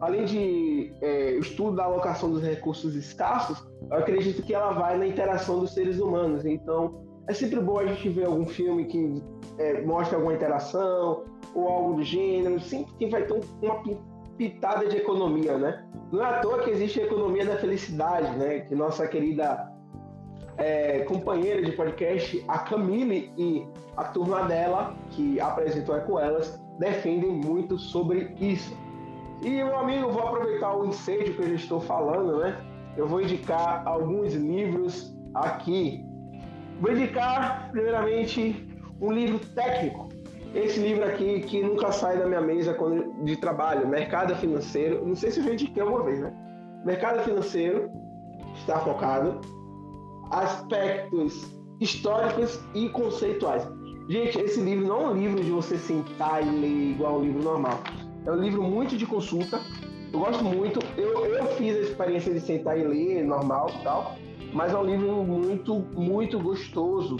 além 0.01 0.25
de 0.25 0.93
é, 1.01 1.31
estudo 1.33 1.77
da 1.77 1.85
alocação 1.85 2.31
dos 2.31 2.41
recursos 2.41 2.95
escassos, 2.95 3.65
eu 3.89 3.97
acredito 3.97 4.41
que 4.43 4.53
ela 4.53 4.71
vai 4.71 4.97
na 4.97 5.07
interação 5.07 5.59
dos 5.59 5.73
seres 5.73 5.99
humanos. 5.99 6.45
Então, 6.45 7.03
é 7.27 7.33
sempre 7.33 7.59
bom 7.59 7.79
a 7.79 7.85
gente 7.85 8.09
ver 8.09 8.25
algum 8.25 8.45
filme 8.45 8.85
que 8.85 9.23
é, 9.57 9.81
mostra 9.81 10.17
alguma 10.17 10.33
interação 10.33 11.23
ou 11.53 11.67
algo 11.67 11.93
do 11.95 12.03
gênero, 12.03 12.59
sempre 12.59 12.93
que 12.97 13.07
vai 13.07 13.23
ter 13.23 13.39
uma 13.61 13.81
pitada 14.37 14.87
de 14.87 14.97
economia, 14.97 15.57
né? 15.57 15.85
Não 16.11 16.23
é 16.23 16.25
à 16.25 16.39
toa 16.39 16.59
que 16.59 16.69
existe 16.69 16.99
a 16.99 17.05
economia 17.05 17.45
da 17.45 17.55
felicidade, 17.57 18.37
né? 18.37 18.59
Que 18.61 18.75
nossa 18.75 19.07
querida 19.07 19.71
é, 20.57 20.99
companheira 20.99 21.61
de 21.61 21.71
podcast, 21.71 22.43
a 22.47 22.59
Camille 22.59 23.31
e 23.37 23.65
a 23.97 24.03
turma 24.05 24.43
dela, 24.43 24.95
que 25.11 25.39
apresentou 25.39 25.99
com 26.01 26.19
elas, 26.19 26.59
defendem 26.79 27.31
muito 27.31 27.77
sobre 27.77 28.35
isso. 28.39 28.75
E, 29.41 29.49
meu 29.49 29.77
amigo, 29.77 30.11
vou 30.11 30.21
aproveitar 30.21 30.75
o 30.75 30.85
incêndio 30.85 31.33
que 31.35 31.41
eu 31.41 31.49
já 31.49 31.55
estou 31.55 31.79
falando, 31.79 32.37
né? 32.39 32.57
Eu 32.97 33.07
vou 33.07 33.21
indicar 33.21 33.85
alguns 33.85 34.33
livros 34.33 35.15
aqui. 35.33 36.05
Vou 36.79 36.91
indicar, 36.91 37.69
primeiramente, 37.71 38.67
um 39.01 39.11
livro 39.11 39.39
técnico 39.53 40.09
esse 40.55 40.79
livro 40.79 41.03
aqui 41.03 41.41
que 41.41 41.61
nunca 41.61 41.91
sai 41.91 42.17
da 42.17 42.25
minha 42.25 42.39
mesa 42.39 42.77
de 43.23 43.35
trabalho, 43.35 43.85
Mercado 43.87 44.33
Financeiro. 44.37 45.05
Não 45.05 45.13
sei 45.13 45.29
se 45.29 45.41
eu 45.41 45.43
já 45.43 45.53
indiquei 45.53 45.83
alguma 45.83 46.03
vez, 46.03 46.21
né? 46.21 46.33
Mercado 46.85 47.21
Financeiro 47.23 47.91
está 48.55 48.79
focado 48.79 49.41
aspectos 50.31 51.53
históricos 51.81 52.57
e 52.73 52.87
conceituais. 52.87 53.67
Gente, 54.07 54.39
esse 54.39 54.61
livro 54.61 54.87
não 54.87 55.01
é 55.01 55.07
um 55.09 55.13
livro 55.13 55.43
de 55.43 55.51
você 55.51 55.77
sentar 55.77 56.41
e 56.41 56.49
ler 56.49 56.91
igual 56.91 57.17
um 57.17 57.23
livro 57.23 57.43
normal. 57.43 57.79
É 58.25 58.31
um 58.31 58.35
livro 58.35 58.63
muito 58.63 58.97
de 58.97 59.05
consulta. 59.05 59.59
Eu 60.11 60.19
gosto 60.19 60.43
muito. 60.43 60.79
Eu, 60.97 61.25
eu 61.25 61.45
fiz 61.55 61.75
a 61.75 61.79
experiência 61.81 62.33
de 62.33 62.39
sentar 62.39 62.77
e 62.77 62.83
ler 62.83 63.23
normal 63.23 63.69
e 63.79 63.83
tal, 63.83 64.15
mas 64.53 64.73
é 64.73 64.77
um 64.77 64.83
livro 64.83 65.23
muito, 65.23 65.75
muito 65.93 66.39
gostoso 66.39 67.17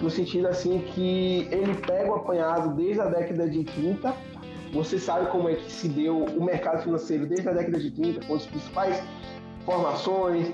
no 0.00 0.10
sentido 0.10 0.46
assim 0.48 0.78
que 0.78 1.48
ele 1.50 1.74
pega 1.74 2.10
o 2.10 2.14
apanhado 2.14 2.74
desde 2.74 3.00
a 3.00 3.06
década 3.06 3.48
de 3.48 3.64
30. 3.64 4.14
Você 4.72 4.98
sabe 4.98 5.30
como 5.30 5.48
é 5.48 5.54
que 5.54 5.70
se 5.70 5.88
deu 5.88 6.24
o 6.24 6.44
mercado 6.44 6.82
financeiro 6.82 7.26
desde 7.26 7.48
a 7.48 7.52
década 7.52 7.78
de 7.78 7.90
30, 7.90 8.26
com 8.26 8.34
as 8.34 8.46
principais 8.46 9.02
formações. 9.64 10.48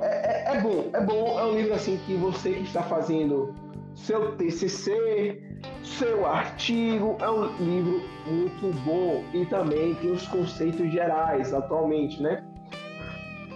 É, 0.00 0.52
é, 0.52 0.56
é 0.56 0.60
bom, 0.60 0.90
é 0.92 1.00
bom. 1.00 1.38
É 1.38 1.44
um 1.44 1.56
livro 1.56 1.74
assim 1.74 1.98
que 2.06 2.14
você 2.14 2.52
que 2.52 2.62
está 2.62 2.82
fazendo 2.82 3.54
seu 3.96 4.36
TCC, 4.36 5.42
seu 5.82 6.26
artigo, 6.26 7.16
é 7.18 7.30
um 7.30 7.46
livro 7.56 8.02
muito 8.26 8.70
bom 8.84 9.24
e 9.32 9.44
também 9.46 9.94
tem 9.96 10.12
os 10.12 10.26
conceitos 10.28 10.92
gerais 10.92 11.52
atualmente, 11.52 12.22
né? 12.22 12.44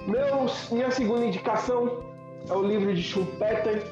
Meus, 0.07 0.71
minha 0.71 0.91
segunda 0.91 1.27
indicação 1.27 2.03
é 2.49 2.53
o 2.55 2.63
livro 2.63 2.93
de 2.95 3.03
Schumpeter, 3.03 3.85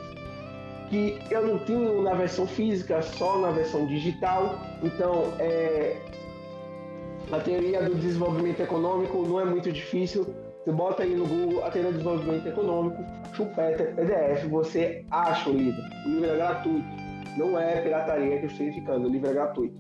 que 0.89 1.19
eu 1.31 1.47
não 1.47 1.59
tenho 1.59 2.03
na 2.03 2.15
versão 2.15 2.47
física, 2.47 3.03
só 3.03 3.39
na 3.39 3.51
versão 3.51 3.87
digital. 3.87 4.59
Então, 4.83 5.35
é, 5.39 6.01
a 7.31 7.39
teoria 7.41 7.83
do 7.83 7.95
desenvolvimento 7.95 8.61
econômico 8.61 9.23
não 9.27 9.39
é 9.39 9.45
muito 9.45 9.71
difícil. 9.71 10.35
Você 10.69 10.73
bota 10.75 11.03
aí 11.03 11.15
no 11.15 11.27
Google 11.27 11.65
a 11.65 11.71
teoria 11.71 11.91
do 11.91 11.97
desenvolvimento 11.97 12.47
econômico, 12.47 13.03
Schumpeter, 13.33 13.95
PDF, 13.95 14.45
você 14.51 15.03
acha 15.11 15.49
o 15.49 15.55
livro. 15.55 15.81
O 16.05 16.09
livro 16.11 16.27
é 16.31 16.37
gratuito. 16.37 16.89
Não 17.39 17.59
é 17.59 17.81
pirataria 17.81 18.39
que 18.39 18.45
eu 18.45 18.51
estou 18.51 18.67
indicando, 18.67 19.09
o 19.09 19.11
livro 19.11 19.31
é 19.31 19.33
gratuito. 19.33 19.75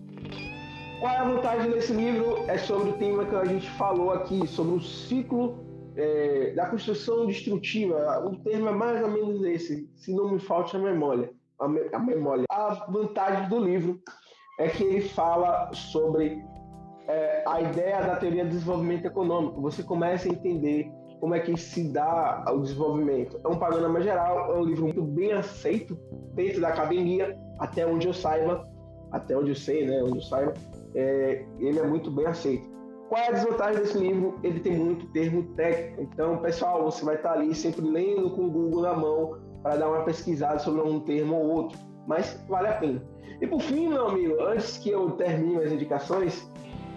Qual 0.98 1.12
é 1.12 1.16
a 1.18 1.24
vantagem 1.24 1.72
desse 1.72 1.92
livro? 1.92 2.42
É 2.48 2.56
sobre 2.56 2.88
o 2.88 2.92
tema 2.94 3.26
que 3.26 3.36
a 3.36 3.44
gente 3.44 3.68
falou 3.72 4.12
aqui, 4.12 4.46
sobre 4.46 4.76
o 4.76 4.80
ciclo 4.80 5.58
é, 5.94 6.54
da 6.56 6.64
construção 6.64 7.26
destrutiva. 7.26 8.26
O 8.26 8.36
termo 8.36 8.68
é 8.70 8.72
mais 8.72 9.02
ou 9.02 9.10
menos 9.10 9.44
esse, 9.44 9.90
se 9.94 10.14
não 10.14 10.30
me 10.30 10.40
falte 10.40 10.74
a 10.74 10.78
memória. 10.78 11.30
A, 11.60 11.68
me, 11.68 11.80
a 11.92 11.98
memória. 11.98 12.44
A 12.48 12.86
vantagem 12.88 13.46
do 13.50 13.62
livro 13.62 14.00
é 14.58 14.68
que 14.68 14.84
ele 14.84 15.02
fala 15.02 15.70
sobre 15.74 16.42
é, 17.08 17.42
a 17.46 17.60
ideia 17.60 18.02
da 18.02 18.16
teoria 18.16 18.44
do 18.44 18.50
desenvolvimento 18.50 19.06
econômico. 19.06 19.60
Você 19.62 19.82
começa 19.82 20.28
a 20.28 20.32
entender 20.32 20.90
como 21.20 21.34
é 21.34 21.40
que 21.40 21.56
se 21.56 21.92
dá 21.92 22.44
o 22.48 22.60
desenvolvimento. 22.60 23.40
É 23.42 23.48
um 23.48 23.58
panorama 23.58 24.00
geral, 24.00 24.54
é 24.54 24.58
um 24.58 24.64
livro 24.64 24.84
muito 24.84 25.02
bem 25.02 25.32
aceito 25.32 25.98
dentro 26.34 26.60
da 26.60 26.68
academia, 26.68 27.36
até 27.58 27.84
onde 27.86 28.06
eu 28.06 28.14
saiba, 28.14 28.64
até 29.10 29.36
onde 29.36 29.50
eu 29.50 29.56
sei, 29.56 29.86
né, 29.86 30.00
onde 30.02 30.18
eu 30.18 30.22
saiba 30.22 30.54
é, 30.94 31.44
ele 31.58 31.78
é 31.78 31.86
muito 31.86 32.10
bem 32.10 32.26
aceito. 32.26 32.68
Qual 33.08 33.20
é 33.20 33.28
a 33.28 33.32
desvantagem 33.32 33.80
desse 33.80 33.98
livro? 33.98 34.38
Ele 34.42 34.60
tem 34.60 34.76
muito 34.76 35.06
termo 35.12 35.42
técnico. 35.54 36.02
Então, 36.02 36.38
pessoal, 36.38 36.84
você 36.84 37.04
vai 37.04 37.14
estar 37.16 37.32
ali 37.32 37.54
sempre 37.54 37.80
lendo 37.82 38.30
com 38.30 38.46
o 38.46 38.50
Google 38.50 38.82
na 38.82 38.94
mão 38.94 39.38
para 39.62 39.76
dar 39.76 39.88
uma 39.88 40.04
pesquisada 40.04 40.58
sobre 40.58 40.82
um 40.82 41.00
termo 41.00 41.36
ou 41.36 41.46
outro. 41.46 41.78
Mas 42.06 42.38
vale 42.48 42.68
a 42.68 42.74
pena. 42.74 43.02
E 43.40 43.46
por 43.46 43.60
fim, 43.60 43.88
meu 43.88 44.08
amigo, 44.08 44.34
antes 44.42 44.76
que 44.78 44.90
eu 44.90 45.10
termine 45.12 45.62
as 45.62 45.72
indicações, 45.72 46.50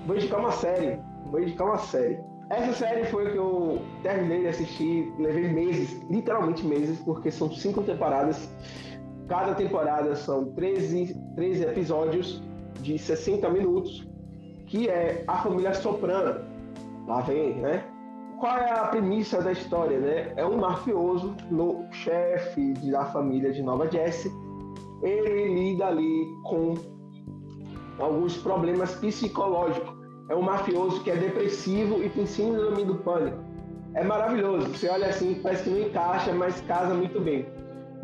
vou 0.06 0.16
indicar 0.16 0.40
uma 0.40 0.52
série. 0.52 1.00
Vou 1.26 1.42
indicar 1.42 1.68
uma 1.68 1.78
série. 1.78 2.20
Essa 2.50 2.74
série 2.74 3.06
foi 3.06 3.32
que 3.32 3.38
eu 3.38 3.82
terminei 4.04 4.42
de 4.42 4.48
assistir, 4.50 5.14
levei 5.18 5.48
meses, 5.48 6.02
literalmente 6.10 6.66
meses, 6.66 7.00
porque 7.00 7.32
são 7.32 7.50
cinco 7.50 7.82
temporadas. 7.82 8.50
Cada 9.30 9.56
temporada 9.56 10.14
são 10.18 10.52
13, 10.52 11.18
13 11.36 11.64
episódios 11.64 12.44
de 12.82 13.00
60 13.00 13.50
minutos, 13.50 14.06
que 14.68 14.90
é 14.90 15.24
a 15.28 15.38
família 15.38 15.74
Soprano. 15.74 16.42
Lá 17.08 17.22
vem, 17.22 17.54
né? 17.56 17.86
Qual 18.38 18.58
é 18.58 18.70
a 18.70 18.88
premissa 18.88 19.42
da 19.42 19.54
história, 19.54 20.00
né? 20.00 20.34
É 20.36 20.46
um 20.46 20.58
mafioso, 20.58 21.34
no 21.50 21.86
chefe 21.92 22.74
da 22.92 23.06
família 23.06 23.54
de 23.54 23.62
Nova 23.62 23.90
Jersey. 23.90 24.30
Ele 25.02 25.54
lida 25.54 25.86
ali 25.86 26.26
com 26.44 26.74
alguns 28.02 28.38
problemas 28.38 28.96
psicológicos. 28.96 29.94
É 30.30 30.36
um 30.36 30.42
mafioso 30.42 31.04
que 31.04 31.12
é 31.12 31.16
depressivo 31.16 32.04
e 32.04 32.10
tem 32.10 32.26
síndrome 32.26 32.86
do 32.86 32.96
pânico. 32.96 33.38
É 33.94 34.04
maravilhoso. 34.04 34.68
Você 34.70 34.88
olha 34.90 35.08
assim, 35.08 35.40
parece 35.42 35.64
que 35.64 35.70
não 35.70 35.80
encaixa, 35.82 36.32
mas 36.34 36.62
casa 36.62 36.94
muito 36.94 37.20
bem 37.20 37.46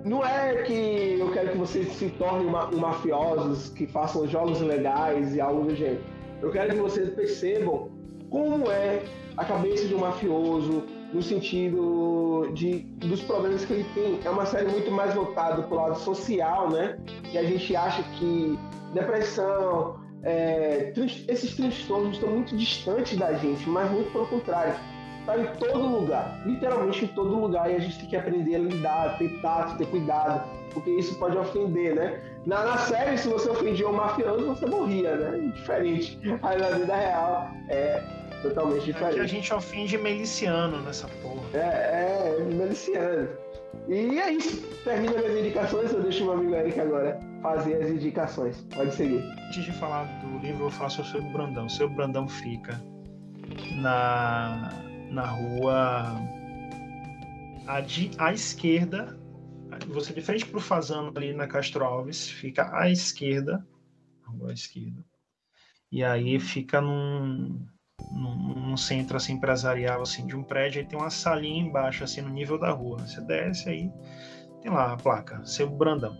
não 0.07 0.25
é 0.25 0.63
que 0.63 1.17
eu 1.19 1.31
quero 1.31 1.51
que 1.51 1.57
vocês 1.57 1.87
se 1.93 2.09
tornem 2.11 2.47
um 2.47 2.79
mafiosos, 2.79 3.69
que 3.69 3.85
façam 3.87 4.27
jogos 4.27 4.61
legais 4.61 5.35
e 5.35 5.41
algo 5.41 5.65
do 5.65 5.75
gênero. 5.75 6.01
Eu 6.41 6.51
quero 6.51 6.73
que 6.73 6.79
vocês 6.79 7.09
percebam 7.09 7.89
como 8.29 8.69
é 8.71 9.03
a 9.35 9.43
cabeça 9.43 9.87
de 9.87 9.95
um 9.95 9.99
mafioso, 9.99 10.83
no 11.13 11.21
sentido 11.21 12.49
de, 12.53 12.79
dos 12.97 13.21
problemas 13.21 13.65
que 13.65 13.73
ele 13.73 13.85
tem. 13.93 14.19
É 14.23 14.29
uma 14.29 14.45
série 14.45 14.69
muito 14.69 14.91
mais 14.91 15.13
voltada 15.13 15.63
para 15.63 15.73
o 15.73 15.75
lado 15.75 15.99
social, 15.99 16.69
né? 16.69 16.97
E 17.31 17.37
a 17.37 17.43
gente 17.43 17.75
acha 17.75 18.03
que 18.17 18.57
depressão, 18.93 19.99
é, 20.23 20.93
esses 21.27 21.55
transtornos 21.55 22.15
estão 22.15 22.29
muito 22.29 22.55
distantes 22.55 23.17
da 23.17 23.33
gente, 23.33 23.67
mas 23.69 23.89
muito 23.91 24.11
pelo 24.11 24.27
contrário 24.27 24.75
Está 25.27 25.37
em 25.37 25.45
todo 25.57 25.85
lugar, 25.85 26.41
literalmente 26.45 27.03
em 27.03 27.07
todo 27.09 27.37
lugar, 27.37 27.69
e 27.69 27.75
a 27.75 27.79
gente 27.79 27.99
tem 27.99 28.07
que 28.07 28.15
aprender 28.15 28.55
a 28.55 28.59
lidar, 28.59 29.17
ter 29.17 29.27
tato, 29.41 29.77
ter 29.77 29.85
cuidado, 29.87 30.49
porque 30.73 30.89
isso 30.89 31.19
pode 31.19 31.37
ofender, 31.37 31.95
né? 31.95 32.21
Na, 32.45 32.63
na 32.63 32.77
série, 32.77 33.17
se 33.17 33.27
você 33.27 33.49
ofendia 33.49 33.89
um 33.89 33.91
mafioso, 33.91 34.45
você 34.45 34.65
morria, 34.65 35.17
né? 35.17 35.51
Diferente. 35.53 36.17
Aí 36.41 36.57
na 36.57 36.69
vida 36.69 36.95
real 36.95 37.49
é 37.67 38.01
totalmente 38.41 38.85
diferente. 38.85 39.13
Aqui 39.13 39.19
a 39.19 39.27
gente 39.27 39.53
ofende 39.53 39.97
miliciano 39.97 40.81
nessa 40.81 41.07
porra. 41.21 41.43
É, 41.53 42.37
é, 42.39 42.43
miliciano. 42.43 43.27
E 43.87 44.19
é 44.19 44.31
isso. 44.31 44.65
Termina 44.83 45.17
minhas 45.17 45.39
indicações, 45.39 45.91
eu 45.91 46.01
deixo 46.01 46.23
o 46.23 46.25
meu 46.25 46.33
amigo 46.35 46.55
Eric 46.55 46.79
agora 46.79 47.19
fazer 47.41 47.81
as 47.81 47.89
indicações. 47.89 48.65
Pode 48.73 48.93
seguir. 48.93 49.21
Antes 49.47 49.65
de 49.65 49.71
falar 49.73 50.05
do 50.21 50.39
livro, 50.39 50.65
eu 50.65 50.71
faço 50.71 51.03
sobre 51.03 51.27
o 51.27 51.33
Brandão. 51.33 51.65
O 51.65 51.69
seu 51.69 51.89
Brandão 51.89 52.27
fica 52.27 52.81
na 53.81 54.71
na 55.09 55.25
rua 55.25 56.15
à, 57.65 57.77
à 58.17 58.33
esquerda, 58.33 59.17
você 59.87 60.13
de 60.13 60.21
frente 60.21 60.45
para 60.45 60.57
o 60.57 60.61
Fazano 60.61 61.13
ali 61.15 61.33
na 61.33 61.47
Castro 61.47 61.83
Alves, 61.83 62.29
fica 62.29 62.69
à 62.77 62.89
esquerda, 62.89 63.65
rua 64.25 64.51
à 64.51 64.53
esquerda, 64.53 65.03
e 65.91 66.03
aí 66.03 66.39
fica 66.39 66.81
num, 66.81 67.65
num, 68.11 68.35
num, 68.35 68.77
centro 68.77 69.17
assim 69.17 69.33
empresarial 69.33 70.01
assim 70.01 70.25
de 70.25 70.35
um 70.35 70.43
prédio, 70.43 70.81
aí 70.81 70.87
tem 70.87 70.97
uma 70.97 71.09
salinha 71.09 71.63
embaixo 71.63 72.03
assim 72.03 72.21
no 72.21 72.29
nível 72.29 72.57
da 72.57 72.71
rua. 72.71 72.99
Você 72.99 73.21
desce 73.21 73.69
aí, 73.69 73.91
tem 74.61 74.71
lá 74.71 74.93
a 74.93 74.97
placa, 74.97 75.43
seu 75.45 75.69
Brandão. 75.69 76.17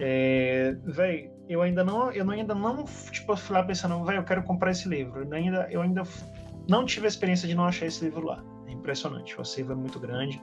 É, 0.00 0.76
velho, 0.84 1.30
eu 1.48 1.62
ainda 1.62 1.84
não, 1.84 2.10
eu 2.12 2.28
ainda 2.30 2.54
não 2.54 2.84
tipo 3.10 3.36
fui 3.36 3.56
lá 3.56 3.62
pensando, 3.62 4.04
velho, 4.04 4.18
eu 4.18 4.24
quero 4.24 4.42
comprar 4.42 4.70
esse 4.70 4.88
livro. 4.88 5.22
Eu 5.24 5.32
ainda, 5.32 5.68
eu 5.70 5.82
ainda 5.82 6.02
não 6.68 6.84
tive 6.84 7.06
a 7.06 7.08
experiência 7.08 7.46
de 7.46 7.54
não 7.54 7.64
achar 7.64 7.86
esse 7.86 8.04
livro 8.04 8.24
lá. 8.24 8.42
É 8.66 8.72
impressionante, 8.72 9.36
o 9.36 9.40
acervo 9.40 9.72
é 9.72 9.76
muito 9.76 9.98
grande. 9.98 10.42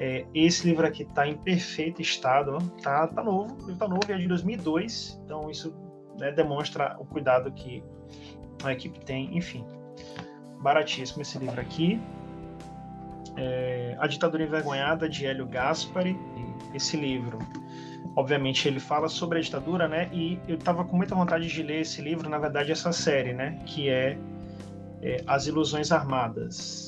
É, 0.00 0.24
esse 0.32 0.64
livro 0.64 0.86
aqui 0.86 1.02
está 1.02 1.26
em 1.26 1.36
perfeito 1.36 2.00
estado, 2.00 2.56
tá, 2.82 3.08
tá 3.08 3.22
novo, 3.22 3.56
ele 3.68 3.76
tá 3.76 3.88
novo, 3.88 4.00
é 4.08 4.16
de 4.16 4.28
2002, 4.28 5.20
então 5.24 5.50
isso 5.50 5.74
né, 6.20 6.30
demonstra 6.30 6.96
o 7.00 7.04
cuidado 7.04 7.50
que 7.50 7.82
a 8.62 8.72
equipe 8.72 9.00
tem, 9.00 9.36
enfim. 9.36 9.64
Baratíssimo 10.60 11.22
esse 11.22 11.38
livro 11.38 11.60
aqui. 11.60 12.00
É, 13.36 13.96
a 13.98 14.06
Ditadura 14.06 14.42
Envergonhada, 14.42 15.08
de 15.08 15.26
Hélio 15.26 15.46
Gaspari. 15.46 16.18
Esse 16.74 16.96
livro, 16.96 17.38
obviamente, 18.16 18.66
ele 18.66 18.80
fala 18.80 19.08
sobre 19.08 19.38
a 19.38 19.42
ditadura, 19.42 19.86
né? 19.86 20.10
E 20.12 20.38
eu 20.48 20.56
estava 20.56 20.84
com 20.84 20.96
muita 20.96 21.14
vontade 21.14 21.46
de 21.46 21.62
ler 21.62 21.82
esse 21.82 22.02
livro, 22.02 22.28
na 22.28 22.38
verdade, 22.38 22.72
essa 22.72 22.92
série, 22.92 23.32
né? 23.32 23.58
Que 23.64 23.88
é 23.88 24.18
é, 25.02 25.22
As 25.26 25.46
Ilusões 25.46 25.92
Armadas. 25.92 26.87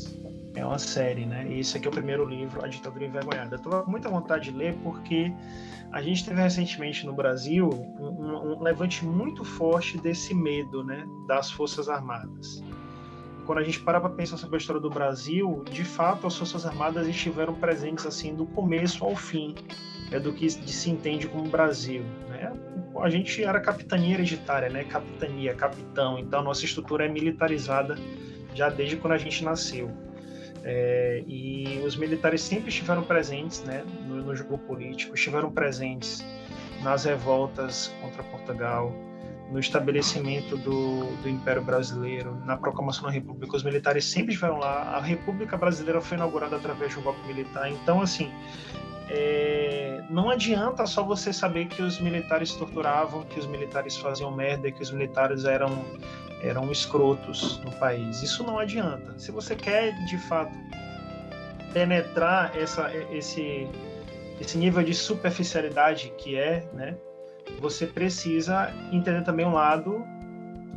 É 0.55 0.65
uma 0.65 0.79
série, 0.79 1.27
né? 1.27 1.47
E 1.49 1.61
esse 1.61 1.77
aqui 1.77 1.87
é 1.87 1.91
o 1.91 1.93
primeiro 1.93 2.25
livro, 2.25 2.65
A 2.65 2.69
Ditadura 2.69 3.05
Envergonhada. 3.05 3.57
Eu 3.57 3.61
tô 3.61 3.71
com 3.83 3.91
muita 3.91 4.09
vontade 4.09 4.51
de 4.51 4.57
ler 4.57 4.75
porque 4.83 5.33
a 5.93 6.03
gente 6.03 6.25
teve 6.25 6.41
recentemente 6.41 7.07
no 7.07 7.13
Brasil 7.13 7.69
um, 7.69 8.55
um 8.55 8.63
levante 8.63 9.05
muito 9.05 9.45
forte 9.45 9.99
desse 9.99 10.35
medo, 10.35 10.83
né? 10.83 11.07
Das 11.27 11.51
Forças 11.51 11.89
Armadas. 11.89 12.63
Quando 13.47 13.59
a 13.59 13.63
gente 13.63 13.81
para 13.81 14.01
para 14.01 14.11
pensar 14.11 14.37
sobre 14.37 14.57
a 14.57 14.59
história 14.59 14.81
do 14.81 14.91
Brasil, 14.91 15.65
de 15.71 15.85
fato 15.85 16.27
as 16.27 16.37
Forças 16.37 16.67
Armadas 16.67 17.07
estiveram 17.07 17.55
presentes 17.55 18.05
assim 18.05 18.35
do 18.35 18.47
começo 18.47 19.05
ao 19.05 19.17
fim 19.17 19.55
é 20.11 20.19
do 20.19 20.33
que 20.33 20.51
se 20.51 20.91
entende 20.91 21.29
como 21.29 21.49
Brasil, 21.49 22.03
né? 22.29 22.53
a 22.99 23.09
gente 23.09 23.43
era 23.43 23.61
capitania 23.61 24.15
hereditária, 24.15 24.69
né? 24.69 24.85
Capitania, 24.85 25.55
capitão. 25.55 26.19
Então, 26.19 26.43
nossa 26.43 26.65
estrutura 26.65 27.07
é 27.07 27.09
militarizada 27.09 27.97
já 28.55 28.69
desde 28.69 28.97
quando 28.97 29.13
a 29.13 29.19
gente 29.19 29.45
nasceu. 29.45 29.91
É, 30.73 31.25
e 31.27 31.83
os 31.85 31.97
militares 31.97 32.41
sempre 32.43 32.69
estiveram 32.69 33.03
presentes 33.03 33.65
né, 33.65 33.83
no, 34.07 34.23
no, 34.23 34.37
jogo 34.37 34.57
político, 34.57 35.17
estiveram 35.17 35.51
presentes 35.51 36.25
nas 36.81 37.05
revoltas 37.05 37.93
contra 38.01 38.23
Portugal, 38.23 38.95
no 39.51 39.59
estabelecimento 39.59 40.57
do, 40.57 41.07
do 41.23 41.29
Império 41.29 41.61
Brasileiro, 41.61 42.37
na 42.47 42.57
proclamação 42.57 43.03
da 43.03 43.11
República. 43.11 43.57
Os 43.57 43.65
militares 43.65 44.05
sempre 44.05 44.31
estiveram 44.31 44.59
lá. 44.59 44.95
A 44.95 45.01
República 45.01 45.57
Brasileira 45.57 46.01
foi 46.01 46.17
inaugurada 46.17 46.55
através 46.55 46.93
de 46.93 47.01
um 47.01 47.03
golpe 47.03 47.27
militar. 47.27 47.69
Então, 47.69 48.01
assim, 48.01 48.31
é, 49.13 50.05
não 50.09 50.31
adianta 50.31 50.87
só 50.87 51.03
você 51.03 51.33
saber 51.33 51.67
que 51.67 51.83
os 51.83 51.99
militares 52.01 52.55
torturavam, 52.55 53.25
que 53.25 53.41
os 53.41 53.47
militares 53.47 53.97
faziam 53.97 54.31
merda, 54.31 54.71
que 54.71 54.81
os 54.81 54.93
militares 54.93 55.45
eram, 55.45 55.85
eram 56.43 56.71
escrotos 56.71 57.61
no 57.65 57.73
país. 57.73 58.23
Isso 58.23 58.45
não 58.45 58.57
adianta. 58.57 59.19
Se 59.19 59.33
você 59.33 59.57
quer, 59.57 59.93
de 60.05 60.17
fato, 60.29 60.57
penetrar 61.73 62.57
essa, 62.57 62.89
esse, 63.11 63.69
esse 64.41 64.57
nível 64.57 64.85
de 64.85 64.95
superficialidade 64.95 66.13
que 66.17 66.39
é, 66.39 66.69
né, 66.73 66.97
você 67.59 67.89
precisa 67.89 68.73
entender 68.93 69.25
também 69.25 69.45
um 69.45 69.55
lado 69.55 70.07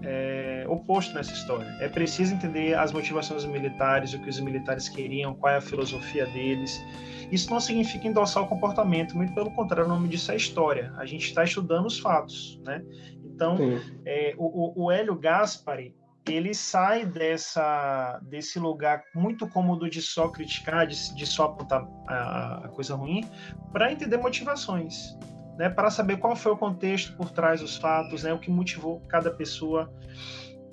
é, 0.01 0.65
oposto 0.67 1.13
nessa 1.13 1.31
história. 1.31 1.67
É 1.79 1.87
preciso 1.87 2.33
entender 2.33 2.73
as 2.75 2.91
motivações 2.91 3.45
militares, 3.45 4.13
o 4.13 4.19
que 4.19 4.29
os 4.29 4.39
militares 4.39 4.89
queriam, 4.89 5.33
qual 5.33 5.53
é 5.53 5.57
a 5.57 5.61
filosofia 5.61 6.25
deles. 6.27 6.83
Isso 7.31 7.49
não 7.49 7.59
significa 7.59 8.07
endossar 8.07 8.43
o 8.43 8.47
comportamento, 8.47 9.15
muito 9.15 9.33
pelo 9.33 9.51
contrário, 9.51 9.85
o 9.85 9.89
nome 9.89 10.07
disso 10.07 10.31
é 10.31 10.35
história. 10.35 10.93
A 10.97 11.05
gente 11.05 11.27
está 11.27 11.43
estudando 11.43 11.85
os 11.85 11.99
fatos, 11.99 12.59
né? 12.63 12.83
Então, 13.23 13.57
é, 14.05 14.35
o, 14.37 14.85
o 14.85 14.91
Hélio 14.91 15.15
Gaspari, 15.15 15.95
ele 16.27 16.53
sai 16.53 17.05
dessa, 17.05 18.19
desse 18.23 18.59
lugar 18.59 19.03
muito 19.13 19.47
cômodo 19.47 19.89
de 19.89 20.01
só 20.01 20.29
criticar, 20.29 20.87
de, 20.87 21.15
de 21.15 21.25
só 21.25 21.45
apontar 21.45 21.85
a, 22.07 22.61
a 22.65 22.67
coisa 22.69 22.95
ruim, 22.95 23.27
para 23.71 23.91
entender 23.91 24.17
motivações 24.17 25.17
né, 25.57 25.69
para 25.69 25.89
saber 25.89 26.17
qual 26.17 26.35
foi 26.35 26.51
o 26.51 26.57
contexto 26.57 27.15
por 27.15 27.31
trás 27.31 27.61
dos 27.61 27.77
fatos, 27.77 28.23
né, 28.23 28.33
o 28.33 28.39
que 28.39 28.49
motivou 28.49 29.01
cada 29.07 29.31
pessoa. 29.31 29.91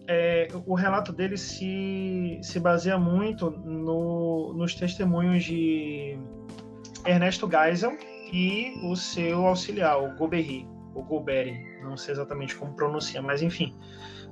É, 0.06 0.48
o 0.66 0.74
relato 0.74 1.12
dele 1.12 1.36
se, 1.36 2.40
se 2.42 2.58
baseia 2.58 2.98
muito 2.98 3.50
no, 3.50 4.52
nos 4.54 4.74
testemunhos 4.74 5.44
de 5.44 6.18
Ernesto 7.06 7.48
Geisel 7.48 7.96
e 8.32 8.74
o 8.84 8.96
seu 8.96 9.46
auxiliar, 9.46 10.02
o 10.02 10.16
Goberry, 10.16 10.66
o 10.94 11.02
Goberi, 11.02 11.60
não 11.82 11.96
sei 11.96 12.14
exatamente 12.14 12.56
como 12.56 12.74
pronuncia, 12.74 13.22
mas 13.22 13.42
enfim. 13.42 13.74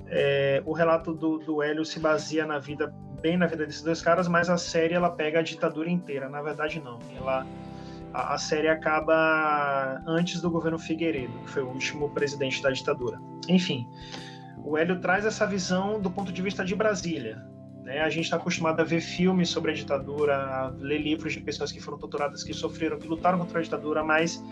É, 0.07 0.61
o 0.65 0.73
relato 0.73 1.13
do, 1.13 1.37
do 1.37 1.61
Hélio 1.61 1.85
se 1.85 1.99
baseia 1.99 2.45
na 2.45 2.57
vida, 2.57 2.93
bem 3.21 3.37
na 3.37 3.45
vida 3.45 3.65
desses 3.65 3.81
dois 3.81 4.01
caras, 4.01 4.27
mas 4.27 4.49
a 4.49 4.57
série 4.57 4.93
ela 4.93 5.11
pega 5.11 5.39
a 5.39 5.41
ditadura 5.41 5.89
inteira. 5.89 6.27
Na 6.27 6.41
verdade, 6.41 6.81
não. 6.81 6.99
Ela 7.15 7.45
a, 8.13 8.33
a 8.33 8.37
série 8.37 8.67
acaba 8.67 10.01
antes 10.05 10.41
do 10.41 10.49
governo 10.49 10.77
Figueiredo, 10.79 11.33
que 11.39 11.49
foi 11.49 11.63
o 11.63 11.67
último 11.67 12.09
presidente 12.09 12.61
da 12.61 12.71
ditadura. 12.71 13.19
Enfim, 13.47 13.87
o 14.63 14.77
Hélio 14.77 14.99
traz 14.99 15.25
essa 15.25 15.45
visão 15.45 15.99
do 15.99 16.09
ponto 16.09 16.31
de 16.31 16.41
vista 16.41 16.63
de 16.63 16.75
Brasília. 16.75 17.43
Né? 17.83 18.01
A 18.01 18.09
gente 18.09 18.25
está 18.25 18.37
acostumado 18.37 18.79
a 18.81 18.83
ver 18.83 19.01
filmes 19.01 19.49
sobre 19.49 19.71
a 19.71 19.73
ditadura, 19.73 20.35
a 20.35 20.67
ler 20.77 20.99
livros 20.99 21.33
de 21.33 21.39
pessoas 21.39 21.71
que 21.71 21.79
foram 21.79 21.97
torturadas, 21.97 22.43
que 22.43 22.53
sofreram, 22.53 22.97
que 22.97 23.07
lutaram 23.07 23.39
contra 23.39 23.59
a 23.59 23.61
ditadura, 23.61 24.03
mas 24.03 24.43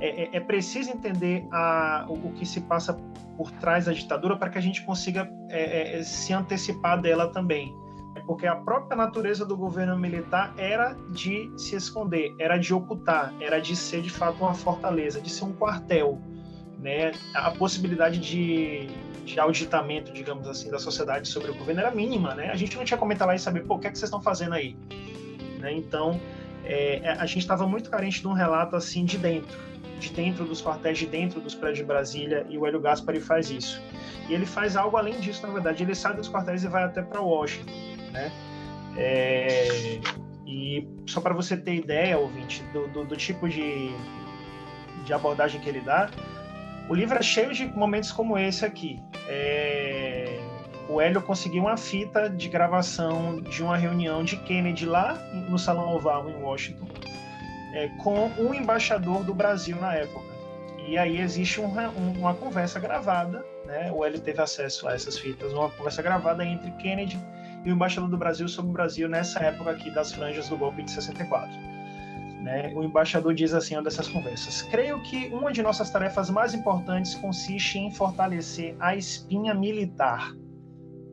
é, 0.00 0.24
é, 0.24 0.36
é 0.36 0.40
preciso 0.40 0.90
entender 0.90 1.46
a, 1.50 2.06
o, 2.08 2.32
que 2.32 2.44
se 2.44 2.60
passa 2.62 2.94
por 3.36 3.50
trás 3.52 3.86
da 3.86 3.92
ditadura 3.92 4.36
para 4.36 4.50
que 4.50 4.58
a 4.58 4.60
gente 4.60 4.82
consiga 4.82 5.30
é, 5.48 5.98
é 5.98 6.02
se 6.02 6.32
antecipar 6.32 7.00
dela 7.00 7.32
também 7.32 7.74
porque 8.26 8.46
a 8.46 8.56
própria 8.56 8.96
natureza 8.96 9.46
do 9.46 9.56
governo 9.56 9.96
militar 9.96 10.52
era 10.58 10.96
de 11.10 11.50
se 11.56 11.76
esconder, 11.76 12.34
era 12.38 12.58
de 12.58 12.74
ocultar, 12.74 13.32
era 13.40 13.60
de 13.60 13.76
ser 13.76 14.02
de 14.02 14.10
fato 14.10 14.42
uma 14.42 14.54
fortaleza, 14.54 15.20
de 15.20 15.30
ser 15.30 15.44
um 15.44 15.52
quartel. 15.52 16.20
Né? 16.78 17.12
A 17.34 17.52
possibilidade 17.52 18.18
de, 18.18 18.88
de 19.24 19.38
auditamento, 19.38 20.12
digamos 20.12 20.48
assim, 20.48 20.70
da 20.70 20.78
sociedade 20.78 21.28
sobre 21.28 21.52
o 21.52 21.54
governo 21.54 21.80
era 21.80 21.90
mínima. 21.92 22.34
Né? 22.34 22.50
A 22.50 22.56
gente 22.56 22.76
não 22.76 22.84
tinha 22.84 22.98
como 22.98 23.12
entrar 23.12 23.26
lá 23.26 23.34
e 23.34 23.38
saber, 23.38 23.64
o 23.68 23.78
que 23.78 23.86
é 23.86 23.90
que 23.90 23.96
vocês 23.96 24.08
estão 24.08 24.20
fazendo 24.20 24.54
aí? 24.54 24.76
Né? 25.60 25.72
Então, 25.72 26.20
é, 26.64 26.98
é 26.98 27.10
a 27.12 27.26
gente 27.26 27.38
estava 27.42 27.66
muito 27.66 27.88
carente 27.88 28.20
de 28.20 28.26
um 28.26 28.32
relato 28.32 28.74
assim 28.74 29.04
de 29.04 29.18
dentro, 29.18 29.56
de 30.00 30.10
dentro 30.10 30.44
dos 30.44 30.60
quartéis, 30.60 30.98
de 30.98 31.06
dentro 31.06 31.40
dos 31.40 31.54
prédios 31.54 31.78
de 31.78 31.84
Brasília, 31.84 32.44
e 32.48 32.58
o 32.58 32.66
Hélio 32.66 32.80
Gaspari 32.80 33.20
faz 33.20 33.50
isso. 33.50 33.80
E 34.28 34.34
ele 34.34 34.44
faz 34.44 34.76
algo 34.76 34.96
além 34.96 35.18
disso, 35.20 35.46
na 35.46 35.52
verdade. 35.52 35.84
Ele 35.84 35.94
sai 35.94 36.14
dos 36.14 36.28
quartéis 36.28 36.64
e 36.64 36.68
vai 36.68 36.82
até 36.82 37.00
para 37.00 37.20
Washington 37.20 37.95
né? 38.16 38.32
É, 38.96 40.00
e 40.46 40.88
só 41.06 41.20
para 41.20 41.34
você 41.34 41.56
ter 41.56 41.74
ideia, 41.74 42.18
ouvinte, 42.18 42.62
do, 42.72 42.88
do, 42.88 43.04
do, 43.04 43.16
tipo 43.16 43.48
de, 43.48 43.90
de 45.04 45.12
abordagem 45.12 45.60
que 45.60 45.68
ele 45.68 45.80
dá, 45.80 46.08
o 46.88 46.94
livro 46.94 47.18
é 47.18 47.22
cheio 47.22 47.52
de 47.52 47.66
momentos 47.66 48.10
como 48.10 48.38
esse 48.38 48.64
aqui. 48.64 48.98
É, 49.28 50.40
o 50.88 51.00
Hélio 51.00 51.20
conseguiu 51.20 51.62
uma 51.62 51.76
fita 51.76 52.30
de 52.30 52.48
gravação 52.48 53.40
de 53.40 53.62
uma 53.62 53.76
reunião 53.76 54.24
de 54.24 54.36
Kennedy 54.36 54.86
lá 54.86 55.14
no 55.48 55.58
Salão 55.58 55.94
Oval, 55.94 56.30
em 56.30 56.42
Washington, 56.42 56.86
é, 57.74 57.88
com 58.02 58.30
o 58.38 58.54
embaixador 58.54 59.24
do 59.24 59.34
Brasil 59.34 59.76
na 59.76 59.94
época. 59.94 60.24
E 60.86 60.96
aí 60.96 61.20
existe 61.20 61.60
uma, 61.60 61.88
uma 61.88 62.32
conversa 62.32 62.78
gravada, 62.78 63.44
né? 63.66 63.90
o 63.92 64.04
Hélio 64.04 64.20
teve 64.20 64.40
acesso 64.40 64.86
a 64.86 64.94
essas 64.94 65.18
fitas, 65.18 65.52
uma 65.52 65.68
conversa 65.70 66.00
gravada 66.00 66.44
entre 66.44 66.70
Kennedy 66.72 67.18
e 67.66 67.70
o 67.70 67.74
embaixador 67.74 68.08
do 68.08 68.16
Brasil 68.16 68.46
sobre 68.46 68.70
o 68.70 68.72
Brasil 68.72 69.08
nessa 69.08 69.40
época 69.40 69.72
aqui 69.72 69.90
das 69.90 70.12
franjas 70.12 70.48
do 70.48 70.56
golpe 70.56 70.84
de 70.84 70.90
64. 70.92 71.50
Né? 72.40 72.72
O 72.76 72.84
embaixador 72.84 73.34
diz 73.34 73.52
assim, 73.52 73.74
uma 73.74 73.82
dessas 73.82 74.06
conversas: 74.06 74.62
Creio 74.62 75.02
que 75.02 75.26
uma 75.34 75.52
de 75.52 75.62
nossas 75.62 75.90
tarefas 75.90 76.30
mais 76.30 76.54
importantes 76.54 77.16
consiste 77.16 77.76
em 77.76 77.90
fortalecer 77.90 78.76
a 78.78 78.94
espinha 78.94 79.52
militar. 79.52 80.32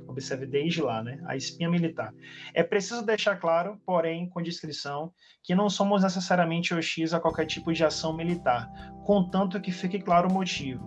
Observe 0.07 0.45
desde 0.45 0.79
lá, 0.79 1.01
né? 1.01 1.19
A 1.25 1.35
espinha 1.35 1.67
militar. 1.67 2.13
É 2.53 2.61
preciso 2.61 3.03
deixar 3.03 3.37
claro, 3.37 3.81
porém, 3.83 4.29
com 4.29 4.43
discrição, 4.43 5.11
que 5.41 5.55
não 5.55 5.71
somos 5.71 6.03
necessariamente 6.03 6.71
hostis 6.71 7.15
a 7.15 7.19
qualquer 7.19 7.47
tipo 7.47 7.73
de 7.73 7.83
ação 7.83 8.15
militar, 8.15 8.69
contanto 9.03 9.59
que 9.59 9.71
fique 9.71 9.99
claro 9.99 10.29
o 10.29 10.31
motivo. 10.31 10.85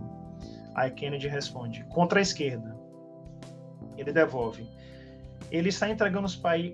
Aí 0.76 0.92
Kennedy 0.92 1.26
responde: 1.26 1.84
contra 1.88 2.20
a 2.20 2.22
esquerda. 2.22 2.76
Ele 3.96 4.12
devolve: 4.12 4.64
ele 5.50 5.68
está 5.68 5.88
entregando 5.88 6.26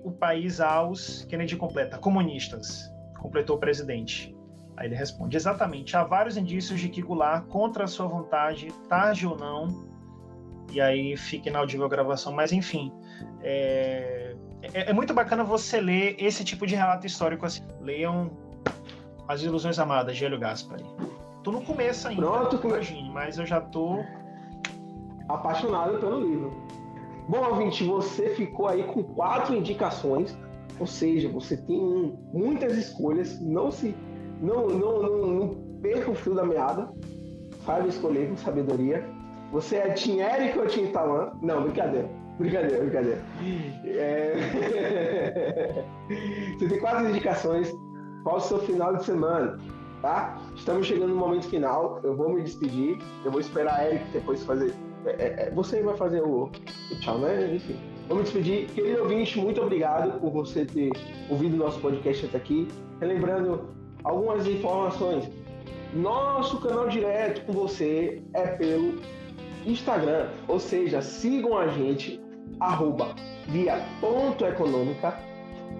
o 0.03 0.11
país 0.11 0.59
aos, 0.59 1.25
Kennedy 1.29 1.55
completa, 1.55 1.97
comunistas, 1.97 2.91
completou 3.19 3.57
o 3.57 3.59
presidente. 3.59 4.35
Aí 4.75 4.87
ele 4.87 4.95
responde: 4.95 5.37
exatamente, 5.37 5.95
há 5.95 6.03
vários 6.03 6.37
indícios 6.37 6.79
de 6.79 6.89
que 6.89 7.01
Goulart, 7.01 7.45
contra 7.47 7.83
a 7.83 7.87
sua 7.87 8.07
vontade, 8.07 8.71
tarde 8.89 9.27
ou 9.27 9.37
não, 9.37 9.67
e 10.71 10.81
aí 10.81 11.15
fica 11.15 11.49
inaudível 11.49 11.85
a 11.85 11.89
gravação, 11.89 12.31
mas 12.33 12.51
enfim, 12.51 12.91
é, 13.41 14.35
é, 14.61 14.89
é, 14.89 14.93
muito 14.93 15.13
bacana 15.13 15.43
você 15.43 15.79
ler 15.79 16.15
esse 16.17 16.43
tipo 16.43 16.65
de 16.65 16.75
relato 16.75 17.05
histórico 17.05 17.45
assim. 17.45 17.63
Leiam 17.81 18.31
As 19.27 19.41
Ilusões 19.41 19.77
Amadas, 19.77 20.15
de 20.15 20.25
Hélio 20.25 20.39
Gaspari. 20.39 20.85
Tô 21.43 21.51
no 21.51 21.61
começo 21.61 22.07
ainda, 22.07 22.21
Pronto, 22.21 22.67
imagine, 22.67 23.09
mas 23.09 23.37
eu 23.37 23.45
já 23.45 23.59
tô 23.59 24.03
apaixonado 25.27 25.99
pelo 25.99 26.21
livro. 26.21 26.72
Bom, 27.27 27.45
ouvinte, 27.49 27.83
você 27.83 28.29
ficou 28.29 28.67
aí 28.67 28.83
com 28.83 29.03
quatro 29.03 29.55
indicações, 29.55 30.37
ou 30.79 30.87
seja, 30.87 31.29
você 31.29 31.55
tem 31.55 32.13
muitas 32.33 32.77
escolhas, 32.77 33.39
não 33.41 33.71
se 33.71 33.95
não, 34.41 34.67
não, 34.67 35.01
não, 35.01 35.27
não 35.27 35.49
perca 35.81 36.11
o 36.11 36.15
fio 36.15 36.35
da 36.35 36.45
meada, 36.45 36.89
saiba 37.65 37.87
escolher 37.87 38.29
com 38.29 38.37
sabedoria. 38.37 39.03
Você 39.51 39.77
é 39.77 39.89
Team 39.89 40.19
Eric 40.19 40.57
ou 40.57 40.65
Team 40.67 40.91
Tawan? 40.91 41.31
Não, 41.41 41.63
brincadeira. 41.63 42.09
Brincadeira, 42.39 42.79
brincadeira. 42.79 43.21
É... 43.85 44.33
você 46.57 46.67
tem 46.67 46.79
quatro 46.79 47.07
indicações 47.07 47.71
para 48.23 48.35
o 48.35 48.39
seu 48.39 48.59
final 48.59 48.95
de 48.95 49.05
semana, 49.05 49.59
tá? 50.01 50.41
Estamos 50.55 50.87
chegando 50.87 51.09
no 51.09 51.15
momento 51.15 51.47
final. 51.47 51.99
Eu 52.03 52.15
vou 52.15 52.29
me 52.29 52.41
despedir. 52.41 52.97
Eu 53.23 53.31
vou 53.31 53.39
esperar 53.39 53.79
a 53.79 53.87
Eric 53.87 54.05
depois 54.11 54.43
fazer 54.43 54.73
é, 55.05 55.45
é, 55.47 55.51
você 55.53 55.81
vai 55.81 55.95
fazer 55.95 56.21
o, 56.21 56.45
o 56.91 56.99
tchau, 56.99 57.19
né? 57.19 57.55
Enfim. 57.55 57.75
Vamos 58.07 58.25
despedir. 58.25 58.67
Querido 58.67 59.03
ouvinte, 59.03 59.39
muito 59.39 59.61
obrigado 59.61 60.19
por 60.19 60.31
você 60.31 60.65
ter 60.65 60.91
ouvido 61.29 61.55
nosso 61.55 61.79
podcast 61.79 62.25
até 62.25 62.37
aqui. 62.37 62.67
Relembrando 62.99 63.69
algumas 64.03 64.45
informações. 64.47 65.29
Nosso 65.93 66.59
canal 66.59 66.89
direto 66.89 67.45
com 67.45 67.53
você 67.53 68.21
é 68.33 68.47
pelo 68.47 68.99
Instagram, 69.65 70.27
ou 70.47 70.59
seja, 70.59 71.01
sigam 71.01 71.57
a 71.57 71.67
gente, 71.67 72.19
arroba. 72.59 73.15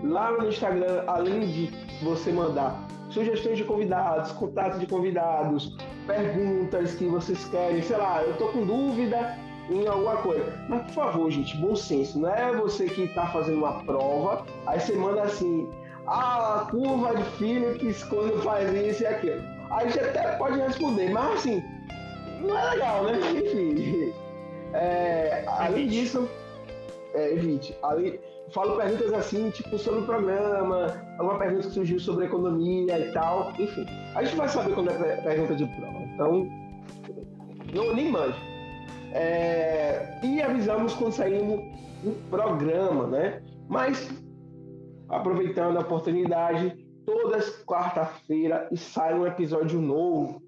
Lá 0.03 0.31
no 0.31 0.49
Instagram, 0.49 1.03
além 1.07 1.41
de 1.41 1.69
você 2.03 2.31
mandar 2.31 2.87
sugestões 3.09 3.57
de 3.57 3.63
convidados, 3.63 4.31
contatos 4.33 4.79
de 4.79 4.87
convidados, 4.87 5.75
perguntas 6.05 6.95
que 6.95 7.05
vocês 7.05 7.45
querem, 7.45 7.81
sei 7.81 7.97
lá, 7.97 8.21
eu 8.23 8.35
tô 8.37 8.47
com 8.47 8.65
dúvida 8.65 9.37
em 9.69 9.87
alguma 9.87 10.17
coisa. 10.17 10.53
Mas 10.67 10.83
por 10.83 10.93
favor, 10.93 11.31
gente, 11.31 11.57
bom 11.57 11.75
senso, 11.75 12.19
não 12.19 12.33
é 12.33 12.53
você 12.55 12.85
que 12.85 13.03
está 13.03 13.27
fazendo 13.27 13.59
uma 13.59 13.83
prova, 13.83 14.45
aí 14.65 14.79
você 14.79 14.93
manda 14.93 15.23
assim, 15.23 15.69
ah, 16.07 16.61
a 16.61 16.71
curva 16.71 17.15
de 17.15 17.23
Phillips 17.37 18.03
quando 18.03 18.41
faz 18.41 18.73
isso 18.73 19.03
e 19.03 19.07
aquilo. 19.07 19.41
Aí 19.71 19.91
você 19.91 19.99
até 19.99 20.35
pode 20.35 20.59
responder, 20.59 21.09
mas 21.11 21.39
assim, 21.39 21.63
não 22.41 22.57
é 22.57 22.69
legal, 22.71 23.03
né? 23.03 23.19
Enfim. 23.31 24.13
É, 24.73 25.43
além 25.47 25.87
disso, 25.87 26.29
é, 27.13 27.33
evite. 27.33 27.75
Além, 27.81 28.19
falo 28.51 28.75
perguntas 28.75 29.13
assim, 29.13 29.49
tipo, 29.51 29.77
sobre 29.77 30.01
o 30.01 30.05
programa, 30.05 30.87
alguma 31.17 31.37
pergunta 31.37 31.67
que 31.67 31.73
surgiu 31.73 31.99
sobre 31.99 32.25
economia 32.25 32.99
e 32.99 33.11
tal, 33.11 33.51
enfim. 33.59 33.85
A 34.15 34.23
gente 34.23 34.35
vai 34.35 34.49
saber 34.49 34.73
quando 34.73 34.89
é 34.89 35.21
pergunta 35.21 35.55
de 35.55 35.65
prova, 35.65 35.99
então 36.13 36.47
não, 37.73 37.93
nem 37.93 38.11
mande. 38.11 38.37
É, 39.13 40.19
e 40.23 40.41
avisamos 40.41 40.93
quando 40.93 41.13
saímos 41.13 41.59
um 42.03 42.13
programa, 42.29 43.07
né? 43.07 43.41
Mas, 43.67 44.09
aproveitando 45.09 45.77
a 45.77 45.81
oportunidade, 45.81 46.75
todas 47.05 47.63
quarta-feira 47.65 48.69
sai 48.75 49.17
um 49.17 49.25
episódio 49.25 49.79
novo. 49.81 50.41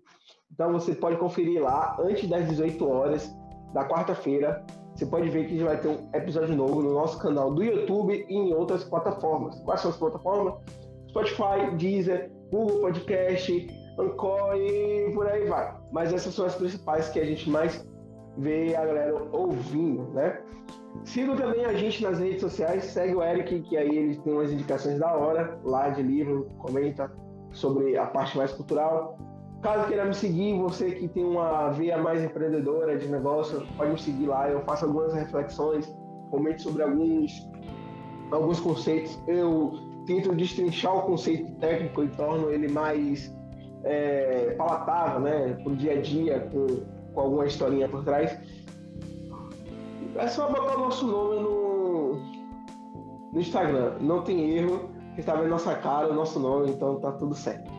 Então 0.51 0.72
você 0.72 0.93
pode 0.95 1.18
conferir 1.18 1.61
lá 1.61 1.97
antes 1.99 2.30
das 2.30 2.47
18 2.47 2.88
horas 2.88 3.36
da 3.74 3.86
quarta-feira 3.88 4.66
você 4.95 5.05
pode 5.05 5.29
ver 5.29 5.47
que 5.47 5.57
já 5.57 5.65
vai 5.65 5.77
ter 5.77 5.89
um 5.89 6.09
episódio 6.13 6.55
novo 6.55 6.81
no 6.81 6.93
nosso 6.93 7.19
canal 7.19 7.53
do 7.53 7.61
YouTube 7.61 8.25
e 8.29 8.33
em 8.33 8.53
outras 8.53 8.85
plataformas. 8.85 9.59
Quais 9.59 9.81
são 9.81 9.91
as 9.91 9.97
plataformas? 9.97 10.53
Spotify, 11.09 11.75
Deezer, 11.77 12.31
Google 12.49 12.79
Podcast, 12.79 13.67
Anchor 13.99 14.55
e 14.55 15.11
por 15.13 15.27
aí 15.27 15.45
vai. 15.45 15.75
Mas 15.91 16.13
essas 16.13 16.33
são 16.33 16.45
as 16.45 16.55
principais 16.55 17.09
que 17.09 17.19
a 17.19 17.25
gente 17.25 17.49
mais 17.49 17.85
vê 18.37 18.73
a 18.73 18.85
galera 18.85 19.15
ouvindo, 19.33 20.03
né? 20.13 20.41
Siga 21.03 21.35
também 21.35 21.65
a 21.65 21.73
gente 21.73 22.01
nas 22.01 22.19
redes 22.19 22.39
sociais, 22.39 22.85
segue 22.85 23.15
o 23.15 23.21
Eric, 23.21 23.61
que 23.63 23.75
aí 23.75 23.89
ele 23.89 24.15
tem 24.17 24.31
umas 24.31 24.51
indicações 24.51 24.97
da 24.97 25.13
hora 25.13 25.59
lá 25.63 25.89
de 25.89 26.01
livro, 26.01 26.49
comenta 26.59 27.11
sobre 27.51 27.97
a 27.97 28.05
parte 28.05 28.37
mais 28.37 28.53
cultural. 28.53 29.17
Caso 29.61 29.87
queira 29.87 30.05
me 30.05 30.13
seguir, 30.13 30.57
você 30.59 30.91
que 30.91 31.07
tem 31.07 31.25
uma 31.25 31.69
veia 31.69 31.97
mais 31.97 32.23
empreendedora 32.23 32.97
de 32.97 33.07
negócio, 33.07 33.65
pode 33.77 33.91
me 33.91 33.99
seguir 33.99 34.27
lá. 34.27 34.49
Eu 34.49 34.61
faço 34.61 34.85
algumas 34.85 35.13
reflexões, 35.13 35.91
comento 36.29 36.61
sobre 36.61 36.83
alguns, 36.83 37.31
alguns 38.31 38.59
conceitos. 38.59 39.19
Eu 39.27 39.73
tento 40.05 40.35
destrinchar 40.35 40.95
o 40.95 41.01
conceito 41.03 41.51
técnico 41.55 42.03
e 42.03 42.09
torno 42.09 42.51
ele 42.51 42.67
mais 42.67 43.35
é, 43.83 44.53
palatável, 44.57 45.21
né, 45.21 45.57
o 45.65 45.75
dia 45.75 45.93
a 45.93 46.01
dia, 46.01 46.39
com, 46.51 46.67
com 47.13 47.19
alguma 47.19 47.45
historinha 47.45 47.89
por 47.89 48.03
trás. 48.03 48.37
É 50.15 50.27
só 50.27 50.47
botar 50.47 50.77
o 50.77 50.79
nosso 50.79 51.07
nome 51.07 51.41
no, 51.41 52.13
no 53.33 53.39
Instagram. 53.39 53.95
Não 53.99 54.21
tem 54.21 54.57
erro. 54.57 54.89
Está 55.17 55.35
vendo 55.35 55.49
nossa 55.49 55.73
cara, 55.75 56.09
o 56.09 56.13
nosso 56.13 56.39
nome, 56.39 56.71
então 56.71 56.99
tá 56.99 57.11
tudo 57.13 57.33
certo. 57.33 57.71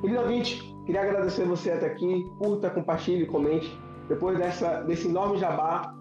Querido 0.00 0.20
ouvinte, 0.20 0.69
queria 0.90 1.02
agradecer 1.02 1.44
você 1.44 1.70
até 1.70 1.86
aqui. 1.86 2.26
Curta, 2.38 2.68
compartilhe, 2.68 3.24
comente. 3.24 3.78
Depois 4.08 4.36
dessa, 4.36 4.80
desse 4.82 5.06
enorme 5.06 5.38
jabá, 5.38 5.94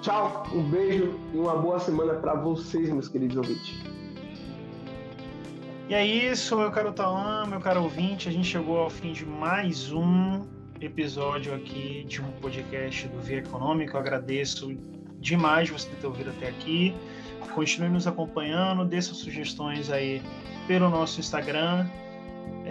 tchau, 0.00 0.44
um 0.54 0.62
beijo 0.70 1.14
e 1.34 1.36
uma 1.36 1.56
boa 1.56 1.78
semana 1.78 2.14
para 2.14 2.34
vocês, 2.34 2.88
meus 2.88 3.08
queridos 3.08 3.36
ouvintes. 3.36 3.82
E 5.90 5.94
é 5.94 6.06
isso, 6.06 6.56
meu 6.56 6.70
caro 6.70 6.90
Tauan, 6.90 7.46
meu 7.46 7.60
caro 7.60 7.82
ouvinte. 7.82 8.30
A 8.30 8.32
gente 8.32 8.46
chegou 8.46 8.78
ao 8.78 8.88
fim 8.88 9.12
de 9.12 9.26
mais 9.26 9.92
um 9.92 10.40
episódio 10.80 11.54
aqui 11.54 12.04
de 12.08 12.22
um 12.22 12.32
podcast 12.40 13.06
do 13.08 13.20
Via 13.20 13.40
Econômico. 13.40 13.94
Eu 13.94 14.00
agradeço 14.00 14.74
demais 15.20 15.68
você 15.68 15.90
ter 16.00 16.06
ouvido 16.06 16.30
até 16.30 16.48
aqui. 16.48 16.94
Continue 17.54 17.90
nos 17.90 18.06
acompanhando, 18.06 18.86
dê 18.86 19.02
suas 19.02 19.18
sugestões 19.18 19.90
aí 19.90 20.22
pelo 20.66 20.88
nosso 20.88 21.20
Instagram. 21.20 21.86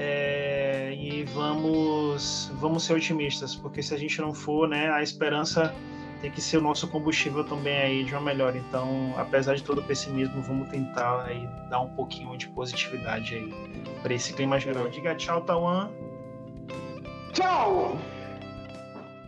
É, 0.03 0.95
e 0.95 1.23
vamos, 1.25 2.51
vamos 2.55 2.83
ser 2.83 2.93
otimistas, 2.93 3.55
porque 3.55 3.83
se 3.83 3.93
a 3.93 3.97
gente 3.97 4.19
não 4.19 4.33
for, 4.33 4.67
né, 4.67 4.89
a 4.89 5.03
esperança 5.03 5.75
tem 6.21 6.31
que 6.31 6.41
ser 6.41 6.57
o 6.57 6.61
nosso 6.61 6.87
combustível 6.87 7.43
também 7.43 7.77
aí 7.77 8.03
de 8.03 8.11
uma 8.13 8.21
melhora. 8.21 8.57
Então, 8.57 9.13
apesar 9.15 9.53
de 9.53 9.63
todo 9.63 9.79
o 9.79 9.83
pessimismo, 9.83 10.41
vamos 10.41 10.69
tentar 10.69 11.25
aí 11.25 11.47
dar 11.69 11.81
um 11.81 11.89
pouquinho 11.89 12.35
de 12.35 12.47
positividade 12.49 13.35
aí 13.35 13.53
para 14.01 14.13
esse 14.13 14.33
clima 14.33 14.59
geral. 14.59 14.89
Diga 14.89 15.13
tchau, 15.13 15.41
Tawan. 15.41 15.91
Tchau! 17.31 17.95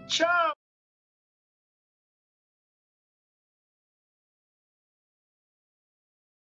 Tchau! 0.07 0.52